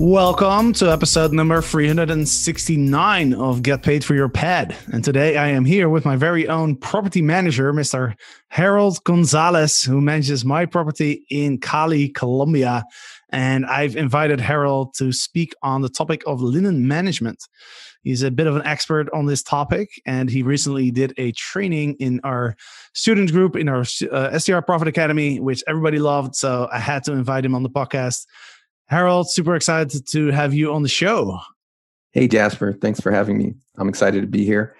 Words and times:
Welcome 0.00 0.72
to 0.74 0.90
episode 0.90 1.34
number 1.34 1.60
369 1.60 3.34
of 3.34 3.62
Get 3.62 3.82
Paid 3.82 4.02
for 4.02 4.14
Your 4.14 4.30
Pad. 4.30 4.74
And 4.94 5.04
today 5.04 5.36
I 5.36 5.48
am 5.48 5.66
here 5.66 5.90
with 5.90 6.06
my 6.06 6.16
very 6.16 6.48
own 6.48 6.76
property 6.76 7.20
manager, 7.20 7.70
Mr. 7.74 8.14
Harold 8.48 9.04
Gonzalez, 9.04 9.82
who 9.82 10.00
manages 10.00 10.42
my 10.42 10.64
property 10.64 11.26
in 11.28 11.58
Cali, 11.58 12.08
Colombia. 12.08 12.82
And 13.28 13.66
I've 13.66 13.94
invited 13.94 14.40
Harold 14.40 14.94
to 14.94 15.12
speak 15.12 15.52
on 15.62 15.82
the 15.82 15.90
topic 15.90 16.22
of 16.26 16.40
linen 16.40 16.88
management. 16.88 17.46
He's 18.02 18.22
a 18.22 18.30
bit 18.30 18.46
of 18.46 18.56
an 18.56 18.64
expert 18.64 19.10
on 19.12 19.26
this 19.26 19.42
topic, 19.42 19.90
and 20.06 20.30
he 20.30 20.42
recently 20.42 20.90
did 20.90 21.12
a 21.18 21.32
training 21.32 21.96
in 22.00 22.20
our 22.24 22.56
student 22.94 23.32
group 23.32 23.54
in 23.54 23.68
our 23.68 23.84
uh, 24.10 24.38
STR 24.38 24.60
Profit 24.60 24.88
Academy, 24.88 25.40
which 25.40 25.62
everybody 25.68 25.98
loved. 25.98 26.36
So 26.36 26.70
I 26.72 26.78
had 26.78 27.04
to 27.04 27.12
invite 27.12 27.44
him 27.44 27.54
on 27.54 27.62
the 27.62 27.68
podcast. 27.68 28.24
Harold, 28.90 29.30
super 29.30 29.54
excited 29.54 30.04
to 30.08 30.32
have 30.32 30.52
you 30.52 30.72
on 30.72 30.82
the 30.82 30.88
show. 30.88 31.38
Hey, 32.10 32.26
Jasper. 32.26 32.72
Thanks 32.72 32.98
for 32.98 33.12
having 33.12 33.38
me. 33.38 33.54
I'm 33.78 33.88
excited 33.88 34.20
to 34.20 34.26
be 34.26 34.44
here. 34.44 34.74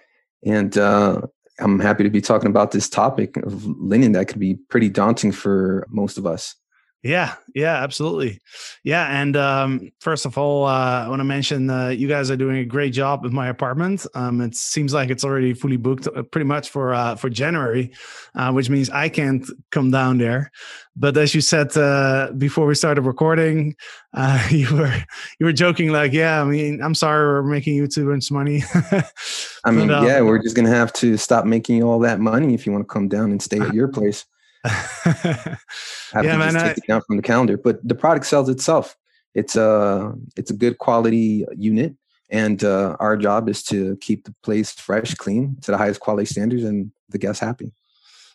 And 0.44 0.76
uh, 0.76 1.20
I'm 1.60 1.78
happy 1.78 2.02
to 2.02 2.10
be 2.10 2.20
talking 2.20 2.50
about 2.50 2.72
this 2.72 2.88
topic 2.88 3.36
of 3.36 3.64
linen 3.66 4.10
that 4.12 4.26
could 4.26 4.40
be 4.40 4.56
pretty 4.68 4.88
daunting 4.88 5.30
for 5.30 5.86
most 5.90 6.18
of 6.18 6.26
us. 6.26 6.56
Yeah, 7.02 7.34
yeah, 7.54 7.82
absolutely. 7.82 8.40
Yeah, 8.84 9.06
and 9.06 9.34
um, 9.34 9.90
first 10.00 10.26
of 10.26 10.36
all, 10.36 10.66
uh, 10.66 11.06
I 11.06 11.08
want 11.08 11.20
to 11.20 11.24
mention 11.24 11.70
uh, 11.70 11.88
you 11.88 12.06
guys 12.06 12.30
are 12.30 12.36
doing 12.36 12.58
a 12.58 12.64
great 12.64 12.92
job 12.92 13.22
with 13.22 13.32
my 13.32 13.48
apartment. 13.48 14.06
Um, 14.14 14.42
it 14.42 14.54
seems 14.54 14.92
like 14.92 15.08
it's 15.08 15.24
already 15.24 15.54
fully 15.54 15.78
booked, 15.78 16.08
uh, 16.08 16.22
pretty 16.24 16.44
much 16.44 16.68
for 16.68 16.92
uh, 16.92 17.16
for 17.16 17.30
January, 17.30 17.92
uh, 18.34 18.52
which 18.52 18.68
means 18.68 18.90
I 18.90 19.08
can't 19.08 19.46
come 19.70 19.90
down 19.90 20.18
there. 20.18 20.52
But 20.94 21.16
as 21.16 21.34
you 21.34 21.40
said 21.40 21.74
uh, 21.74 22.32
before 22.36 22.66
we 22.66 22.74
started 22.74 23.02
recording, 23.02 23.76
you 24.50 24.76
were 24.76 24.94
you 25.38 25.46
were 25.46 25.54
joking 25.54 25.92
like, 25.92 26.12
"Yeah, 26.12 26.42
I 26.42 26.44
mean, 26.44 26.82
I'm 26.82 26.94
sorry, 26.94 27.24
we're 27.26 27.42
making 27.44 27.76
you 27.76 27.86
too 27.86 28.12
much 28.12 28.30
money." 28.30 28.62
I 29.64 29.70
mean, 29.70 29.88
but, 29.88 30.00
um, 30.00 30.06
yeah, 30.06 30.20
we're 30.20 30.42
just 30.42 30.54
gonna 30.54 30.68
have 30.68 30.92
to 30.94 31.16
stop 31.16 31.46
making 31.46 31.76
you 31.76 31.88
all 31.88 32.00
that 32.00 32.20
money 32.20 32.52
if 32.52 32.66
you 32.66 32.72
want 32.72 32.86
to 32.86 32.92
come 32.92 33.08
down 33.08 33.30
and 33.30 33.40
stay 33.40 33.58
at 33.58 33.72
your 33.72 33.88
place. 33.88 34.26
have 34.64 35.58
yeah, 36.14 36.32
to 36.32 36.38
man, 36.38 36.52
just 36.52 36.64
take 36.64 36.66
I, 36.66 36.70
it 36.70 36.86
down 36.86 37.02
from 37.06 37.16
the 37.16 37.22
calendar. 37.22 37.56
But 37.56 37.86
the 37.86 37.94
product 37.94 38.26
sells 38.26 38.48
itself. 38.48 38.96
It's 39.34 39.56
a 39.56 40.12
it's 40.36 40.50
a 40.50 40.54
good 40.54 40.78
quality 40.78 41.46
unit, 41.56 41.94
and 42.28 42.62
uh, 42.62 42.96
our 43.00 43.16
job 43.16 43.48
is 43.48 43.62
to 43.64 43.96
keep 43.98 44.24
the 44.24 44.34
place 44.42 44.72
fresh, 44.72 45.14
clean, 45.14 45.56
to 45.62 45.70
the 45.70 45.78
highest 45.78 46.00
quality 46.00 46.26
standards, 46.26 46.64
and 46.64 46.90
the 47.08 47.18
guests 47.18 47.40
happy. 47.40 47.72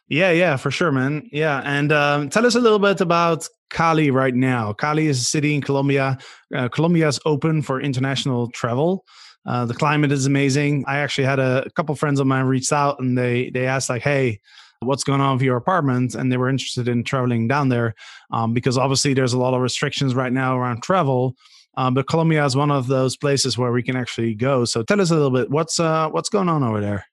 Yeah, 0.07 0.31
yeah, 0.31 0.55
for 0.55 0.71
sure, 0.71 0.91
man. 0.91 1.27
Yeah, 1.31 1.61
and 1.65 1.91
um, 1.91 2.29
tell 2.29 2.45
us 2.45 2.55
a 2.55 2.59
little 2.59 2.79
bit 2.79 3.01
about 3.01 3.47
Cali 3.69 4.11
right 4.11 4.35
now. 4.35 4.73
Cali 4.73 5.07
is 5.07 5.19
a 5.19 5.23
city 5.23 5.55
in 5.55 5.61
Colombia. 5.61 6.17
Uh, 6.55 6.69
Colombia 6.69 7.07
is 7.07 7.19
open 7.25 7.61
for 7.61 7.81
international 7.81 8.49
travel. 8.51 9.03
Uh, 9.45 9.65
the 9.65 9.73
climate 9.73 10.11
is 10.11 10.25
amazing. 10.25 10.83
I 10.87 10.99
actually 10.99 11.25
had 11.25 11.39
a, 11.39 11.63
a 11.65 11.69
couple 11.71 11.93
friends 11.95 12.19
of 12.19 12.27
mine 12.27 12.45
reached 12.45 12.71
out 12.71 12.99
and 12.99 13.17
they 13.17 13.49
they 13.51 13.67
asked 13.67 13.89
like, 13.89 14.01
"Hey, 14.01 14.41
what's 14.81 15.03
going 15.03 15.21
on 15.21 15.35
with 15.35 15.41
your 15.41 15.57
apartment 15.57 16.15
and 16.15 16.31
they 16.31 16.37
were 16.37 16.49
interested 16.49 16.87
in 16.87 17.03
traveling 17.03 17.47
down 17.47 17.69
there 17.69 17.95
um, 18.31 18.53
because 18.53 18.77
obviously 18.77 19.13
there's 19.13 19.33
a 19.33 19.39
lot 19.39 19.53
of 19.53 19.61
restrictions 19.61 20.15
right 20.15 20.33
now 20.33 20.57
around 20.57 20.83
travel. 20.83 21.35
Um, 21.77 21.93
but 21.93 22.07
colombia 22.07 22.45
is 22.45 22.55
one 22.55 22.71
of 22.71 22.87
those 22.87 23.17
places 23.17 23.57
where 23.57 23.71
we 23.71 23.83
can 23.83 23.95
actually 23.95 24.33
go. 24.33 24.63
So 24.63 24.81
tell 24.83 25.01
us 25.01 25.11
a 25.11 25.15
little 25.15 25.31
bit 25.31 25.49
what's 25.49 25.79
uh, 25.79 26.09
what's 26.09 26.29
going 26.29 26.49
on 26.49 26.63
over 26.63 26.79
there? 26.79 27.05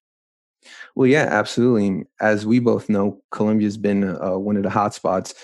Well 0.94 1.08
yeah 1.08 1.26
absolutely. 1.30 2.04
As 2.20 2.46
we 2.46 2.58
both 2.58 2.88
know 2.88 3.20
colombia's 3.30 3.76
been 3.76 4.04
uh, 4.04 4.38
one 4.38 4.56
of 4.56 4.62
the 4.62 4.68
hotspots 4.68 5.34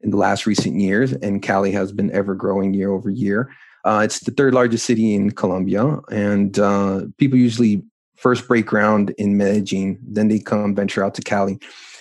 in 0.00 0.10
the 0.10 0.16
last 0.16 0.46
recent 0.46 0.78
years 0.80 1.12
and 1.12 1.42
cali 1.42 1.72
has 1.72 1.92
been 1.92 2.10
ever 2.12 2.34
growing 2.34 2.74
year 2.74 2.92
over 2.92 3.10
year. 3.10 3.50
Uh, 3.84 4.02
it's 4.04 4.20
the 4.20 4.30
third 4.32 4.54
largest 4.54 4.84
city 4.84 5.14
in 5.14 5.30
Colombia, 5.30 5.98
and 6.10 6.58
uh, 6.58 7.02
people 7.16 7.38
usually 7.38 7.82
first 8.18 8.46
break 8.48 8.66
ground 8.66 9.14
in 9.16 9.36
Medellin, 9.36 9.98
then 10.02 10.28
they 10.28 10.38
come 10.38 10.74
venture 10.74 11.04
out 11.04 11.14
to 11.14 11.22
Cali 11.22 11.58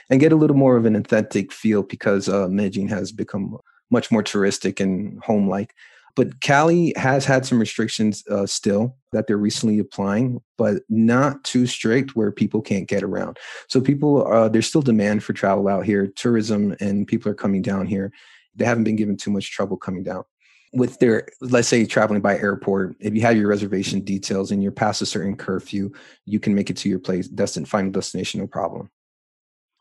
and 0.10 0.20
get 0.20 0.32
a 0.32 0.36
little 0.36 0.56
more 0.56 0.76
of 0.76 0.86
an 0.86 0.96
authentic 0.96 1.52
feel 1.52 1.84
because 1.84 2.28
uh, 2.28 2.48
Medellin 2.48 2.88
has 2.88 3.12
become 3.12 3.58
much 3.92 4.12
more 4.12 4.24
touristic 4.24 4.80
and 4.80 5.22
home 5.24 5.48
like. 5.48 5.74
But 6.16 6.42
Cali 6.42 6.94
has 6.98 7.26
had 7.26 7.46
some 7.46 7.60
restrictions 7.60 8.24
uh, 8.28 8.48
still 8.48 8.96
that 9.14 9.28
they're 9.28 9.38
recently 9.38 9.78
applying, 9.78 10.42
but 10.58 10.82
not 10.90 11.44
too 11.44 11.68
strict 11.68 12.16
where 12.16 12.32
people 12.32 12.60
can't 12.60 12.88
get 12.88 13.04
around. 13.04 13.38
So 13.68 13.80
people, 13.80 14.26
uh, 14.26 14.50
there's 14.50 14.68
still 14.68 14.82
demand 14.82 15.24
for 15.24 15.34
travel 15.34 15.68
out 15.68 15.86
here, 15.86 16.08
tourism, 16.16 16.76
and 16.80 17.06
people 17.08 17.32
are 17.32 17.36
coming 17.36 17.62
down 17.62 17.86
here. 17.86 18.12
They 18.56 18.66
haven't 18.66 18.86
been 18.86 18.96
given 18.96 19.16
too 19.16 19.30
much 19.30 19.52
trouble 19.52 19.78
coming 19.78 20.02
down 20.02 20.24
with 20.78 21.00
their 21.00 21.28
let's 21.42 21.68
say 21.68 21.86
traveling 21.86 22.22
by 22.22 22.38
airport 22.38 22.96
if 23.00 23.14
you 23.16 23.22
have 23.22 23.36
your 23.36 23.48
reservation 23.48 24.00
details 24.02 24.52
and 24.52 24.62
you're 24.62 24.72
past 24.72 25.02
a 25.02 25.06
certain 25.06 25.36
curfew 25.36 25.92
you 26.26 26.40
can 26.40 26.54
make 26.54 26.70
it 26.70 26.78
to 26.78 26.88
your 26.88 27.00
place 27.00 27.28
destin 27.28 27.66
final 27.66 27.92
destination 27.92 28.40
no 28.40 28.48
problem. 28.48 28.90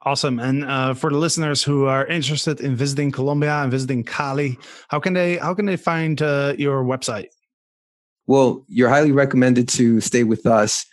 Awesome. 0.03 0.39
And 0.39 0.65
uh, 0.65 0.95
for 0.95 1.11
the 1.11 1.17
listeners 1.17 1.65
who 1.65 1.87
are 1.87 2.07
interested 2.07 2.61
in 2.61 2.77
visiting 2.77 3.11
colombia 3.11 3.55
and 3.63 3.71
visiting 3.71 4.05
cali 4.05 4.59
how 4.89 4.99
can 4.99 5.13
they 5.13 5.37
how 5.37 5.55
can 5.55 5.67
they 5.67 5.77
find 5.77 6.23
uh, 6.23 6.55
your 6.59 6.83
website? 6.85 7.29
Well 8.27 8.65
you're 8.69 8.89
highly 8.89 9.13
recommended 9.13 9.69
to 9.71 10.01
stay 10.01 10.25
with 10.25 10.47
us. 10.47 10.87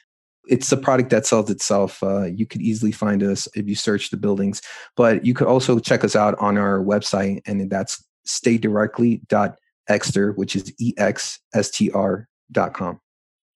It's 0.49 0.69
a 0.73 0.77
product 0.77 1.09
that 1.11 1.25
sells 1.25 1.49
itself 1.49 2.03
uh, 2.03 2.25
you 2.25 2.45
could 2.45 2.61
easily 2.61 2.91
find 2.91 3.23
us 3.23 3.47
if 3.55 3.69
you 3.69 3.75
search 3.75 4.09
the 4.09 4.17
buildings. 4.17 4.61
But 4.97 5.25
you 5.25 5.33
could 5.33 5.47
also 5.47 5.79
check 5.79 6.03
us 6.03 6.15
out 6.15 6.37
on 6.39 6.57
our 6.57 6.79
website 6.79 7.41
and 7.45 7.69
that's 7.69 8.03
staydirectly.com 8.27 9.55
Exter, 9.87 10.33
which 10.33 10.55
is 10.55 10.73
exstr.com. 10.81 12.27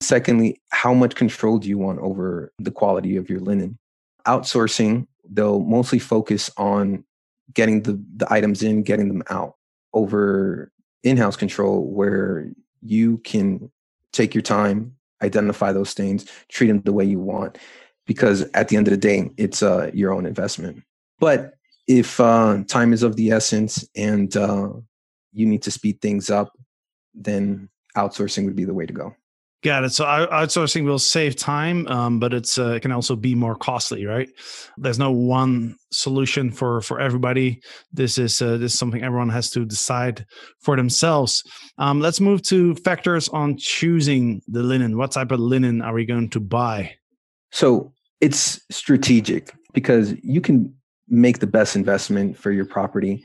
Secondly, 0.00 0.60
how 0.70 0.94
much 0.94 1.14
control 1.14 1.58
do 1.58 1.68
you 1.68 1.78
want 1.78 1.98
over 2.00 2.52
the 2.58 2.70
quality 2.70 3.16
of 3.16 3.28
your 3.28 3.40
linen? 3.40 3.78
Outsourcing, 4.26 5.06
they'll 5.30 5.60
mostly 5.60 5.98
focus 5.98 6.50
on 6.56 7.04
getting 7.52 7.82
the, 7.82 8.02
the 8.16 8.30
items 8.32 8.62
in, 8.62 8.82
getting 8.82 9.08
them 9.08 9.22
out 9.30 9.54
over 9.92 10.72
in 11.02 11.16
house 11.16 11.36
control, 11.36 11.84
where 11.84 12.48
you 12.82 13.18
can 13.18 13.70
take 14.12 14.34
your 14.34 14.42
time, 14.42 14.96
identify 15.22 15.72
those 15.72 15.90
stains, 15.90 16.26
treat 16.48 16.68
them 16.68 16.80
the 16.82 16.92
way 16.92 17.04
you 17.04 17.20
want 17.20 17.58
because 18.06 18.42
at 18.54 18.68
the 18.68 18.76
end 18.76 18.88
of 18.88 18.92
the 18.92 18.96
day, 18.96 19.30
it's 19.36 19.62
uh, 19.62 19.90
your 19.92 20.12
own 20.12 20.26
investment. 20.26 20.82
But 21.18 21.54
if 21.86 22.20
uh, 22.20 22.62
time 22.66 22.92
is 22.92 23.02
of 23.02 23.16
the 23.16 23.30
essence 23.30 23.86
and 23.96 24.36
uh, 24.36 24.70
you 25.32 25.46
need 25.46 25.62
to 25.62 25.70
speed 25.70 26.00
things 26.00 26.30
up, 26.30 26.52
then 27.14 27.68
outsourcing 27.96 28.44
would 28.44 28.56
be 28.56 28.64
the 28.64 28.74
way 28.74 28.86
to 28.86 28.92
go. 28.92 29.14
Got 29.62 29.84
it. 29.84 29.92
So 29.92 30.04
outsourcing 30.04 30.84
will 30.84 30.98
save 30.98 31.34
time, 31.34 31.88
um, 31.88 32.20
but 32.20 32.34
it's 32.34 32.58
uh, 32.58 32.72
it 32.72 32.82
can 32.82 32.92
also 32.92 33.16
be 33.16 33.34
more 33.34 33.56
costly, 33.56 34.04
right? 34.04 34.28
There's 34.76 34.98
no 34.98 35.10
one 35.10 35.76
solution 35.90 36.52
for 36.52 36.82
for 36.82 37.00
everybody. 37.00 37.62
This 37.92 38.18
is 38.18 38.40
uh, 38.42 38.58
this 38.58 38.74
is 38.74 38.78
something 38.78 39.02
everyone 39.02 39.30
has 39.30 39.50
to 39.52 39.64
decide 39.64 40.26
for 40.60 40.76
themselves. 40.76 41.42
Um, 41.78 42.00
let's 42.00 42.20
move 42.20 42.42
to 42.42 42.76
factors 42.76 43.28
on 43.30 43.56
choosing 43.56 44.42
the 44.46 44.62
linen. 44.62 44.98
What 44.98 45.12
type 45.12 45.32
of 45.32 45.40
linen 45.40 45.80
are 45.80 45.94
we 45.94 46.04
going 46.04 46.28
to 46.30 46.40
buy? 46.40 46.94
So 47.50 47.92
it's 48.20 48.60
strategic 48.70 49.52
because 49.72 50.14
you 50.22 50.40
can 50.40 50.74
make 51.08 51.38
the 51.38 51.46
best 51.46 51.76
investment 51.76 52.36
for 52.36 52.50
your 52.50 52.64
property, 52.64 53.22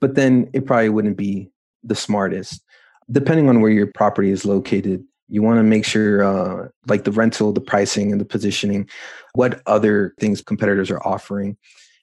but 0.00 0.14
then 0.14 0.48
it 0.52 0.66
probably 0.66 0.88
wouldn't 0.88 1.16
be 1.16 1.50
the 1.82 1.94
smartest. 1.94 2.62
Depending 3.10 3.48
on 3.48 3.60
where 3.60 3.70
your 3.70 3.88
property 3.88 4.30
is 4.30 4.44
located, 4.44 5.04
you 5.28 5.42
want 5.42 5.58
to 5.58 5.62
make 5.62 5.84
sure, 5.84 6.22
uh, 6.22 6.68
like 6.86 7.04
the 7.04 7.12
rental, 7.12 7.52
the 7.52 7.60
pricing, 7.60 8.12
and 8.12 8.20
the 8.20 8.24
positioning, 8.24 8.88
what 9.34 9.62
other 9.66 10.14
things 10.18 10.40
competitors 10.42 10.90
are 10.90 11.02
offering, 11.06 11.56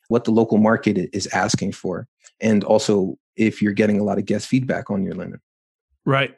what 0.07 0.23
the 0.23 0.31
local 0.31 0.57
market 0.57 1.09
is 1.13 1.27
asking 1.27 1.71
for, 1.73 2.07
and 2.39 2.63
also 2.63 3.17
if 3.35 3.61
you're 3.61 3.73
getting 3.73 3.99
a 3.99 4.03
lot 4.03 4.17
of 4.17 4.25
guest 4.25 4.47
feedback 4.47 4.89
on 4.89 5.03
your 5.03 5.13
linen. 5.13 5.39
Right. 6.05 6.33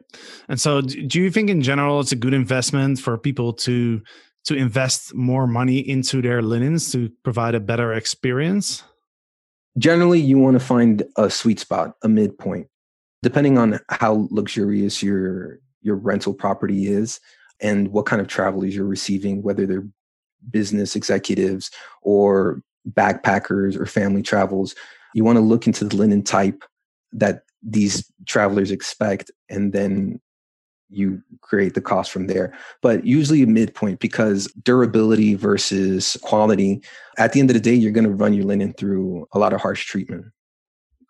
And 0.48 0.60
so, 0.60 0.82
do 0.82 1.22
you 1.22 1.30
think 1.30 1.50
in 1.50 1.62
general 1.62 2.00
it's 2.00 2.12
a 2.12 2.16
good 2.16 2.34
investment 2.34 3.00
for 3.00 3.20
people 3.20 3.54
to 3.54 4.02
to 4.46 4.56
invest 4.56 5.14
more 5.14 5.48
money 5.48 5.78
into 5.78 6.22
their 6.22 6.42
linens 6.42 6.92
to 6.92 7.10
provide 7.24 7.56
a 7.56 7.60
better 7.60 7.94
experience? 7.94 8.84
Generally, 9.78 10.22
you 10.22 10.38
want 10.38 10.60
to 10.60 10.66
find 10.66 11.04
a 11.18 11.30
sweet 11.30 11.60
spot, 11.60 11.96
a 12.04 12.10
midpoint. 12.10 12.68
Depending 13.22 13.58
on 13.58 13.80
how 13.90 14.28
luxurious 14.32 15.04
your 15.04 15.60
your 15.82 15.96
rental 15.96 16.34
property 16.34 16.88
is 16.88 17.20
and 17.62 17.90
what 17.90 18.06
kind 18.06 18.22
of 18.22 18.28
travelers 18.28 18.76
you're 18.76 18.86
receiving, 18.86 19.42
whether 19.42 19.66
they're 19.66 19.88
business 20.50 20.96
executives 20.96 21.70
or 22.02 22.62
backpackers 22.92 23.78
or 23.78 23.86
family 23.86 24.22
travels, 24.22 24.76
you 25.14 25.24
want 25.24 25.36
to 25.38 25.42
look 25.42 25.68
into 25.68 25.86
the 25.86 25.96
linen 25.96 26.24
type 26.24 26.64
that 27.12 27.44
these 27.62 28.10
travelers 28.26 28.72
expect 28.72 29.32
and 29.50 29.74
then 29.74 30.20
you 30.90 31.22
create 31.42 31.74
the 31.74 31.82
cost 31.82 32.12
from 32.12 32.28
there. 32.28 32.54
But 32.82 33.06
usually 33.06 33.44
a 33.44 33.48
midpoint 33.48 34.00
because 34.00 34.46
durability 34.64 35.36
versus 35.36 36.18
quality, 36.22 36.82
at 37.18 37.34
the 37.34 37.40
end 37.40 37.50
of 37.50 37.54
the 37.54 37.60
day, 37.60 37.74
you're 37.74 37.92
going 37.92 38.06
to 38.08 38.12
run 38.12 38.34
your 38.34 38.46
linen 38.46 38.74
through 38.74 39.28
a 39.34 39.40
lot 39.40 39.54
of 39.54 39.62
harsh 39.62 39.86
treatment. 39.86 40.26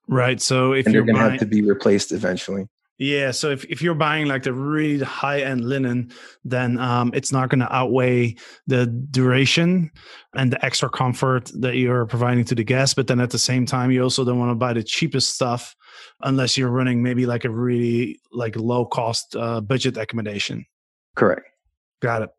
Right. 0.07 0.41
So 0.41 0.73
if 0.73 0.85
and 0.85 0.93
you're 0.93 1.05
going 1.05 1.15
to 1.15 1.21
have 1.21 1.39
to 1.39 1.45
be 1.45 1.61
replaced 1.61 2.11
eventually. 2.11 2.67
Yeah. 2.99 3.31
So 3.31 3.49
if, 3.49 3.63
if 3.65 3.81
you're 3.81 3.95
buying 3.95 4.27
like 4.27 4.43
the 4.43 4.53
really 4.53 5.03
high 5.03 5.39
end 5.39 5.67
linen, 5.67 6.11
then 6.43 6.77
um, 6.77 7.11
it's 7.13 7.31
not 7.31 7.49
going 7.49 7.61
to 7.61 7.73
outweigh 7.73 8.35
the 8.67 8.87
duration 8.87 9.89
and 10.35 10.51
the 10.51 10.63
extra 10.63 10.89
comfort 10.89 11.49
that 11.59 11.77
you're 11.77 12.05
providing 12.05 12.43
to 12.45 12.55
the 12.55 12.63
guests. 12.63 12.93
But 12.93 13.07
then 13.07 13.21
at 13.21 13.29
the 13.29 13.39
same 13.39 13.65
time, 13.65 13.89
you 13.89 14.03
also 14.03 14.25
don't 14.25 14.37
want 14.37 14.51
to 14.51 14.55
buy 14.55 14.73
the 14.73 14.83
cheapest 14.83 15.33
stuff 15.33 15.75
unless 16.21 16.57
you're 16.57 16.69
running 16.69 17.01
maybe 17.01 17.25
like 17.25 17.45
a 17.45 17.49
really 17.49 18.19
like 18.33 18.57
low 18.57 18.85
cost 18.85 19.33
uh, 19.33 19.61
budget 19.61 19.95
accommodation. 19.95 20.65
Correct. 21.15 21.47
Got 22.01 22.23
it. 22.23 22.29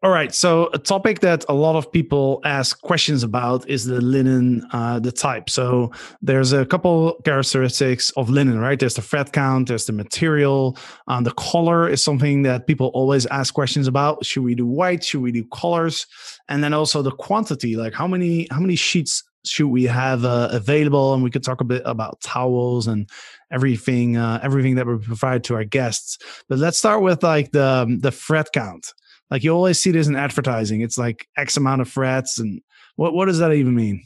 All 0.00 0.10
right. 0.10 0.32
So 0.32 0.70
a 0.72 0.78
topic 0.78 1.18
that 1.20 1.44
a 1.48 1.54
lot 1.54 1.74
of 1.74 1.90
people 1.90 2.40
ask 2.44 2.80
questions 2.82 3.24
about 3.24 3.68
is 3.68 3.84
the 3.84 4.00
linen, 4.00 4.64
uh, 4.72 5.00
the 5.00 5.10
type. 5.10 5.50
So 5.50 5.90
there's 6.22 6.52
a 6.52 6.64
couple 6.64 7.14
characteristics 7.24 8.10
of 8.12 8.30
linen, 8.30 8.60
right? 8.60 8.78
There's 8.78 8.94
the 8.94 9.02
thread 9.02 9.32
count, 9.32 9.66
there's 9.66 9.86
the 9.86 9.92
material, 9.92 10.78
um, 11.08 11.24
the 11.24 11.32
color 11.32 11.88
is 11.88 12.02
something 12.04 12.42
that 12.42 12.68
people 12.68 12.92
always 12.94 13.26
ask 13.26 13.52
questions 13.54 13.88
about. 13.88 14.24
Should 14.24 14.44
we 14.44 14.54
do 14.54 14.66
white? 14.66 15.02
Should 15.02 15.20
we 15.20 15.32
do 15.32 15.44
colors? 15.52 16.06
And 16.48 16.62
then 16.62 16.74
also 16.74 17.02
the 17.02 17.10
quantity, 17.10 17.74
like 17.74 17.92
how 17.92 18.06
many 18.06 18.46
how 18.52 18.60
many 18.60 18.76
sheets 18.76 19.24
should 19.44 19.66
we 19.66 19.82
have 19.82 20.24
uh, 20.24 20.48
available? 20.52 21.12
And 21.12 21.24
we 21.24 21.30
could 21.30 21.42
talk 21.42 21.60
a 21.60 21.64
bit 21.64 21.82
about 21.84 22.20
towels 22.20 22.86
and 22.86 23.10
everything, 23.50 24.16
uh, 24.16 24.38
everything 24.44 24.76
that 24.76 24.86
we 24.86 24.96
provide 24.98 25.42
to 25.44 25.56
our 25.56 25.64
guests. 25.64 26.18
But 26.48 26.58
let's 26.58 26.78
start 26.78 27.02
with 27.02 27.24
like 27.24 27.50
the 27.50 27.98
the 28.00 28.12
thread 28.12 28.46
count. 28.52 28.92
Like 29.30 29.44
you 29.44 29.50
always 29.50 29.80
see 29.80 29.90
this 29.90 30.06
in 30.06 30.16
advertising. 30.16 30.80
It's 30.80 30.98
like 30.98 31.26
X 31.36 31.56
amount 31.56 31.82
of 31.82 31.90
threads, 31.90 32.38
and 32.38 32.60
what 32.96 33.14
what 33.14 33.26
does 33.26 33.38
that 33.38 33.52
even 33.52 33.74
mean? 33.74 34.02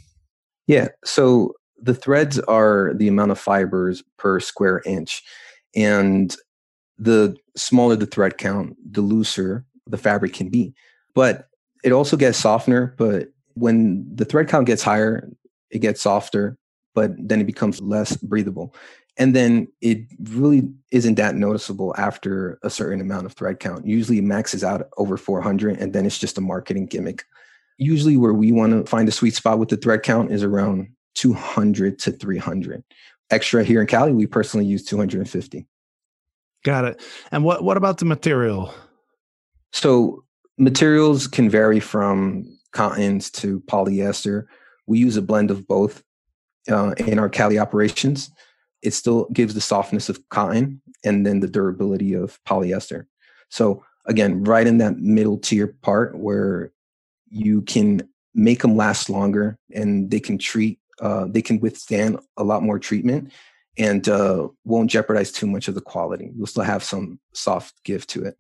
Yeah. 0.66 0.88
So 1.04 1.54
the 1.80 1.94
threads 1.94 2.38
are 2.40 2.92
the 2.94 3.08
amount 3.08 3.32
of 3.32 3.38
fibers 3.38 4.02
per 4.18 4.40
square 4.40 4.82
inch, 4.84 5.22
and 5.74 6.34
the 6.98 7.36
smaller 7.56 7.96
the 7.96 8.06
thread 8.06 8.38
count, 8.38 8.76
the 8.90 9.00
looser 9.00 9.64
the 9.86 9.98
fabric 9.98 10.32
can 10.32 10.48
be. 10.48 10.74
But 11.14 11.48
it 11.84 11.92
also 11.92 12.16
gets 12.16 12.38
softer, 12.38 12.94
but 12.96 13.28
when 13.54 14.06
the 14.14 14.24
thread 14.24 14.48
count 14.48 14.66
gets 14.66 14.82
higher, 14.82 15.28
it 15.70 15.80
gets 15.80 16.00
softer, 16.00 16.56
but 16.94 17.12
then 17.18 17.40
it 17.40 17.46
becomes 17.46 17.80
less 17.80 18.16
breathable. 18.16 18.74
And 19.18 19.36
then 19.36 19.68
it 19.80 20.06
really 20.30 20.70
isn't 20.90 21.16
that 21.16 21.34
noticeable 21.34 21.94
after 21.98 22.58
a 22.62 22.70
certain 22.70 23.00
amount 23.00 23.26
of 23.26 23.34
thread 23.34 23.60
count. 23.60 23.86
Usually 23.86 24.18
it 24.18 24.24
maxes 24.24 24.64
out 24.64 24.88
over 24.96 25.16
400, 25.16 25.78
and 25.78 25.92
then 25.92 26.06
it's 26.06 26.18
just 26.18 26.38
a 26.38 26.42
marketing 26.42 26.86
gimmick. 26.86 27.24
Usually, 27.78 28.16
where 28.16 28.32
we 28.32 28.52
want 28.52 28.72
to 28.72 28.88
find 28.88 29.08
a 29.08 29.12
sweet 29.12 29.34
spot 29.34 29.58
with 29.58 29.68
the 29.68 29.76
thread 29.76 30.02
count 30.02 30.30
is 30.30 30.42
around 30.42 30.88
200 31.14 31.98
to 32.00 32.12
300. 32.12 32.84
Extra 33.30 33.64
here 33.64 33.80
in 33.80 33.86
Cali, 33.86 34.12
we 34.12 34.26
personally 34.26 34.66
use 34.66 34.84
250. 34.84 35.66
Got 36.64 36.84
it. 36.84 37.00
And 37.32 37.44
what, 37.44 37.64
what 37.64 37.76
about 37.76 37.98
the 37.98 38.04
material? 38.04 38.72
So, 39.72 40.24
materials 40.58 41.26
can 41.26 41.50
vary 41.50 41.80
from 41.80 42.46
cottons 42.72 43.30
to 43.30 43.60
polyester. 43.62 44.46
We 44.86 44.98
use 44.98 45.16
a 45.16 45.22
blend 45.22 45.50
of 45.50 45.66
both 45.66 46.02
uh, 46.70 46.94
in 46.98 47.18
our 47.18 47.28
Cali 47.28 47.58
operations. 47.58 48.30
It 48.82 48.94
still 48.94 49.26
gives 49.32 49.54
the 49.54 49.60
softness 49.60 50.08
of 50.08 50.28
cotton 50.28 50.82
and 51.04 51.26
then 51.26 51.40
the 51.40 51.48
durability 51.48 52.14
of 52.14 52.42
polyester. 52.44 53.06
So 53.48 53.84
again, 54.06 54.42
right 54.44 54.66
in 54.66 54.78
that 54.78 54.98
middle 54.98 55.38
tier 55.38 55.68
part 55.82 56.18
where 56.18 56.72
you 57.28 57.62
can 57.62 58.08
make 58.34 58.62
them 58.62 58.76
last 58.76 59.08
longer 59.08 59.58
and 59.74 60.10
they 60.10 60.20
can 60.20 60.38
treat, 60.38 60.78
uh, 61.00 61.26
they 61.28 61.42
can 61.42 61.60
withstand 61.60 62.18
a 62.36 62.44
lot 62.44 62.62
more 62.62 62.78
treatment 62.78 63.32
and 63.78 64.08
uh, 64.08 64.48
won't 64.64 64.90
jeopardize 64.90 65.32
too 65.32 65.46
much 65.46 65.68
of 65.68 65.74
the 65.74 65.80
quality. 65.80 66.30
You'll 66.36 66.46
still 66.46 66.62
have 66.62 66.82
some 66.82 67.18
soft 67.32 67.82
give 67.84 68.06
to 68.08 68.24
it. 68.24 68.36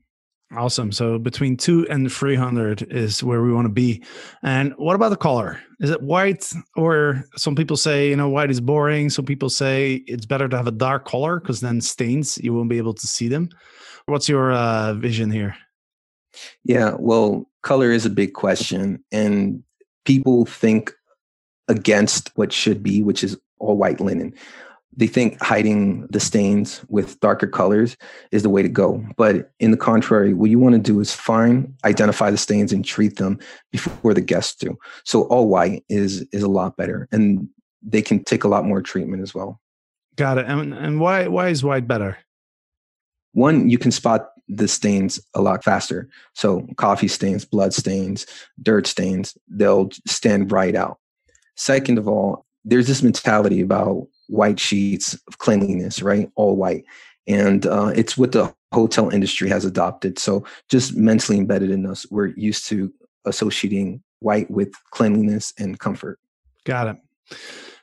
Awesome. 0.54 0.92
So 0.92 1.18
between 1.18 1.56
two 1.56 1.86
and 1.88 2.12
300 2.12 2.82
is 2.92 3.24
where 3.24 3.42
we 3.42 3.52
want 3.52 3.64
to 3.64 3.72
be. 3.72 4.04
And 4.42 4.74
what 4.76 4.94
about 4.94 5.08
the 5.08 5.16
color? 5.16 5.58
Is 5.80 5.88
it 5.88 6.02
white 6.02 6.52
or 6.76 7.24
some 7.36 7.54
people 7.54 7.76
say, 7.76 8.10
you 8.10 8.16
know, 8.16 8.28
white 8.28 8.50
is 8.50 8.60
boring. 8.60 9.08
Some 9.08 9.24
people 9.24 9.48
say 9.48 10.04
it's 10.06 10.26
better 10.26 10.48
to 10.48 10.56
have 10.56 10.66
a 10.66 10.72
dark 10.72 11.06
color 11.06 11.40
because 11.40 11.60
then 11.60 11.80
stains, 11.80 12.38
you 12.38 12.52
won't 12.52 12.68
be 12.68 12.76
able 12.76 12.92
to 12.94 13.06
see 13.06 13.28
them. 13.28 13.48
What's 14.06 14.28
your 14.28 14.52
uh, 14.52 14.94
vision 14.94 15.30
here? 15.30 15.56
Yeah, 16.64 16.96
well, 16.98 17.46
color 17.62 17.90
is 17.90 18.04
a 18.04 18.10
big 18.10 18.34
question. 18.34 19.02
And 19.10 19.62
people 20.04 20.44
think 20.44 20.92
against 21.68 22.30
what 22.34 22.52
should 22.52 22.82
be, 22.82 23.02
which 23.02 23.24
is 23.24 23.38
all 23.58 23.76
white 23.78 24.00
linen 24.00 24.34
they 24.94 25.06
think 25.06 25.40
hiding 25.42 26.06
the 26.08 26.20
stains 26.20 26.84
with 26.88 27.18
darker 27.20 27.46
colors 27.46 27.96
is 28.30 28.42
the 28.42 28.50
way 28.50 28.62
to 28.62 28.68
go. 28.68 29.04
But 29.16 29.50
in 29.58 29.70
the 29.70 29.76
contrary, 29.76 30.34
what 30.34 30.50
you 30.50 30.58
want 30.58 30.74
to 30.74 30.78
do 30.78 31.00
is 31.00 31.14
find, 31.14 31.74
identify 31.84 32.30
the 32.30 32.36
stains 32.36 32.72
and 32.72 32.84
treat 32.84 33.16
them 33.16 33.38
before 33.70 34.12
the 34.12 34.20
guests 34.20 34.54
do. 34.54 34.78
So 35.04 35.22
all 35.24 35.48
white 35.48 35.84
is 35.88 36.26
is 36.32 36.42
a 36.42 36.48
lot 36.48 36.76
better. 36.76 37.08
And 37.10 37.48
they 37.82 38.02
can 38.02 38.22
take 38.22 38.44
a 38.44 38.48
lot 38.48 38.64
more 38.64 38.82
treatment 38.82 39.22
as 39.22 39.34
well. 39.34 39.60
Got 40.16 40.38
it. 40.38 40.46
And, 40.46 40.74
and 40.74 41.00
why 41.00 41.26
why 41.26 41.48
is 41.48 41.64
white 41.64 41.88
better? 41.88 42.18
One, 43.32 43.70
you 43.70 43.78
can 43.78 43.90
spot 43.90 44.28
the 44.46 44.68
stains 44.68 45.18
a 45.34 45.40
lot 45.40 45.64
faster. 45.64 46.08
So 46.34 46.68
coffee 46.76 47.08
stains, 47.08 47.46
blood 47.46 47.72
stains, 47.72 48.26
dirt 48.60 48.86
stains, 48.86 49.38
they'll 49.48 49.88
stand 50.06 50.52
right 50.52 50.74
out. 50.74 50.98
Second 51.56 51.96
of 51.96 52.06
all, 52.06 52.44
there's 52.64 52.86
this 52.86 53.02
mentality 53.02 53.62
about 53.62 54.06
white 54.32 54.58
sheets 54.58 55.14
of 55.28 55.38
cleanliness, 55.38 56.02
right? 56.02 56.30
All 56.34 56.56
white. 56.56 56.84
And 57.26 57.66
uh, 57.66 57.92
it's 57.94 58.16
what 58.16 58.32
the 58.32 58.52
hotel 58.72 59.10
industry 59.10 59.48
has 59.50 59.64
adopted. 59.64 60.18
So 60.18 60.44
just 60.68 60.96
mentally 60.96 61.38
embedded 61.38 61.70
in 61.70 61.86
us, 61.86 62.06
we're 62.10 62.28
used 62.28 62.66
to 62.68 62.92
associating 63.26 64.02
white 64.20 64.50
with 64.50 64.72
cleanliness 64.90 65.52
and 65.58 65.78
comfort. 65.78 66.18
Got 66.64 66.88
it. 66.88 66.96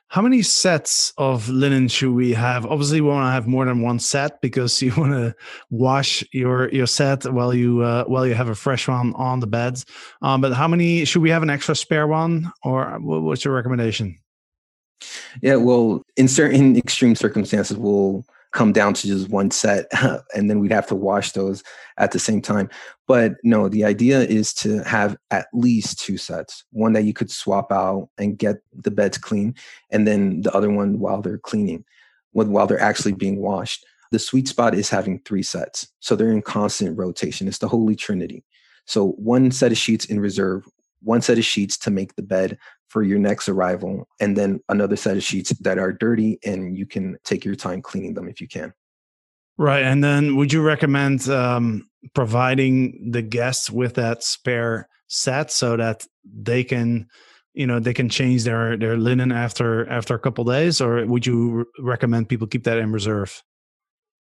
How 0.07 0.23
many 0.23 0.41
sets 0.41 1.13
of 1.19 1.47
linen 1.49 1.87
should 1.87 2.13
we 2.13 2.33
have? 2.33 2.65
Obviously, 2.65 2.99
we 2.99 3.09
want 3.09 3.27
to 3.27 3.31
have 3.31 3.45
more 3.45 3.65
than 3.65 3.81
one 3.81 3.99
set 3.99 4.41
because 4.41 4.81
you 4.81 4.91
want 4.97 5.11
to 5.11 5.35
wash 5.69 6.23
your 6.33 6.67
your 6.69 6.87
set 6.87 7.31
while 7.31 7.53
you 7.53 7.81
uh, 7.81 8.05
while 8.05 8.25
you 8.25 8.33
have 8.33 8.49
a 8.49 8.55
fresh 8.55 8.87
one 8.87 9.13
on 9.13 9.39
the 9.39 9.45
beds. 9.45 9.85
Um, 10.23 10.41
but 10.41 10.53
how 10.53 10.67
many 10.67 11.05
should 11.05 11.21
we 11.21 11.29
have 11.29 11.43
an 11.43 11.51
extra 11.51 11.75
spare 11.75 12.07
one, 12.07 12.51
or 12.63 12.97
what's 12.99 13.45
your 13.45 13.53
recommendation? 13.53 14.17
Yeah, 15.41 15.55
well, 15.55 16.03
in 16.17 16.27
certain 16.27 16.75
extreme 16.75 17.15
circumstances, 17.15 17.77
we'll 17.77 18.25
come 18.51 18.71
down 18.71 18.93
to 18.95 19.07
just 19.07 19.29
one 19.29 19.51
set 19.51 19.85
and 20.35 20.49
then 20.49 20.59
we'd 20.59 20.71
have 20.71 20.87
to 20.87 20.95
wash 20.95 21.33
those 21.33 21.63
at 21.97 22.11
the 22.11 22.19
same 22.19 22.41
time. 22.41 22.69
But 23.07 23.33
no, 23.43 23.69
the 23.69 23.85
idea 23.85 24.21
is 24.21 24.53
to 24.55 24.83
have 24.83 25.17
at 25.31 25.47
least 25.53 25.99
two 25.99 26.17
sets 26.17 26.63
one 26.71 26.93
that 26.93 27.03
you 27.03 27.13
could 27.13 27.29
swap 27.29 27.71
out 27.71 28.09
and 28.17 28.37
get 28.37 28.57
the 28.73 28.91
beds 28.91 29.17
clean, 29.17 29.55
and 29.91 30.07
then 30.07 30.41
the 30.41 30.53
other 30.53 30.69
one 30.69 30.99
while 30.99 31.21
they're 31.21 31.37
cleaning, 31.37 31.83
while 32.31 32.67
they're 32.67 32.79
actually 32.79 33.13
being 33.13 33.39
washed. 33.39 33.85
The 34.11 34.19
sweet 34.19 34.47
spot 34.47 34.73
is 34.73 34.89
having 34.89 35.19
three 35.19 35.43
sets. 35.43 35.87
So 35.99 36.15
they're 36.15 36.31
in 36.31 36.41
constant 36.41 36.97
rotation. 36.97 37.47
It's 37.47 37.59
the 37.59 37.67
Holy 37.67 37.95
Trinity. 37.95 38.43
So 38.85 39.09
one 39.11 39.51
set 39.51 39.71
of 39.71 39.77
sheets 39.77 40.05
in 40.05 40.19
reserve, 40.19 40.65
one 41.01 41.21
set 41.21 41.37
of 41.37 41.45
sheets 41.45 41.77
to 41.79 41.91
make 41.91 42.15
the 42.15 42.23
bed 42.23 42.57
for 42.87 43.03
your 43.03 43.19
next 43.19 43.47
arrival, 43.47 44.07
and 44.19 44.35
then 44.35 44.59
another 44.69 44.95
set 44.95 45.15
of 45.15 45.23
sheets 45.23 45.51
that 45.59 45.77
are 45.77 45.93
dirty, 45.93 46.39
and 46.43 46.77
you 46.77 46.85
can 46.85 47.17
take 47.23 47.45
your 47.45 47.55
time 47.55 47.81
cleaning 47.81 48.15
them 48.15 48.27
if 48.27 48.41
you 48.41 48.47
can. 48.47 48.73
Right. 49.57 49.83
And 49.83 50.03
then 50.03 50.37
would 50.37 50.53
you 50.53 50.61
recommend 50.61 51.27
um, 51.29 51.89
providing 52.13 53.11
the 53.11 53.21
guests 53.21 53.69
with 53.69 53.95
that 53.95 54.23
spare 54.23 54.87
set 55.07 55.51
so 55.51 55.75
that 55.75 56.05
they 56.23 56.63
can 56.63 57.07
you 57.53 57.65
know 57.65 57.79
they 57.79 57.93
can 57.93 58.09
change 58.09 58.43
their 58.43 58.77
their 58.77 58.95
linen 58.95 59.31
after 59.31 59.89
after 59.89 60.13
a 60.13 60.19
couple 60.19 60.43
days 60.43 60.79
or 60.79 61.05
would 61.05 61.25
you 61.25 61.65
recommend 61.79 62.29
people 62.29 62.47
keep 62.47 62.63
that 62.63 62.77
in 62.77 62.91
reserve 62.91 63.43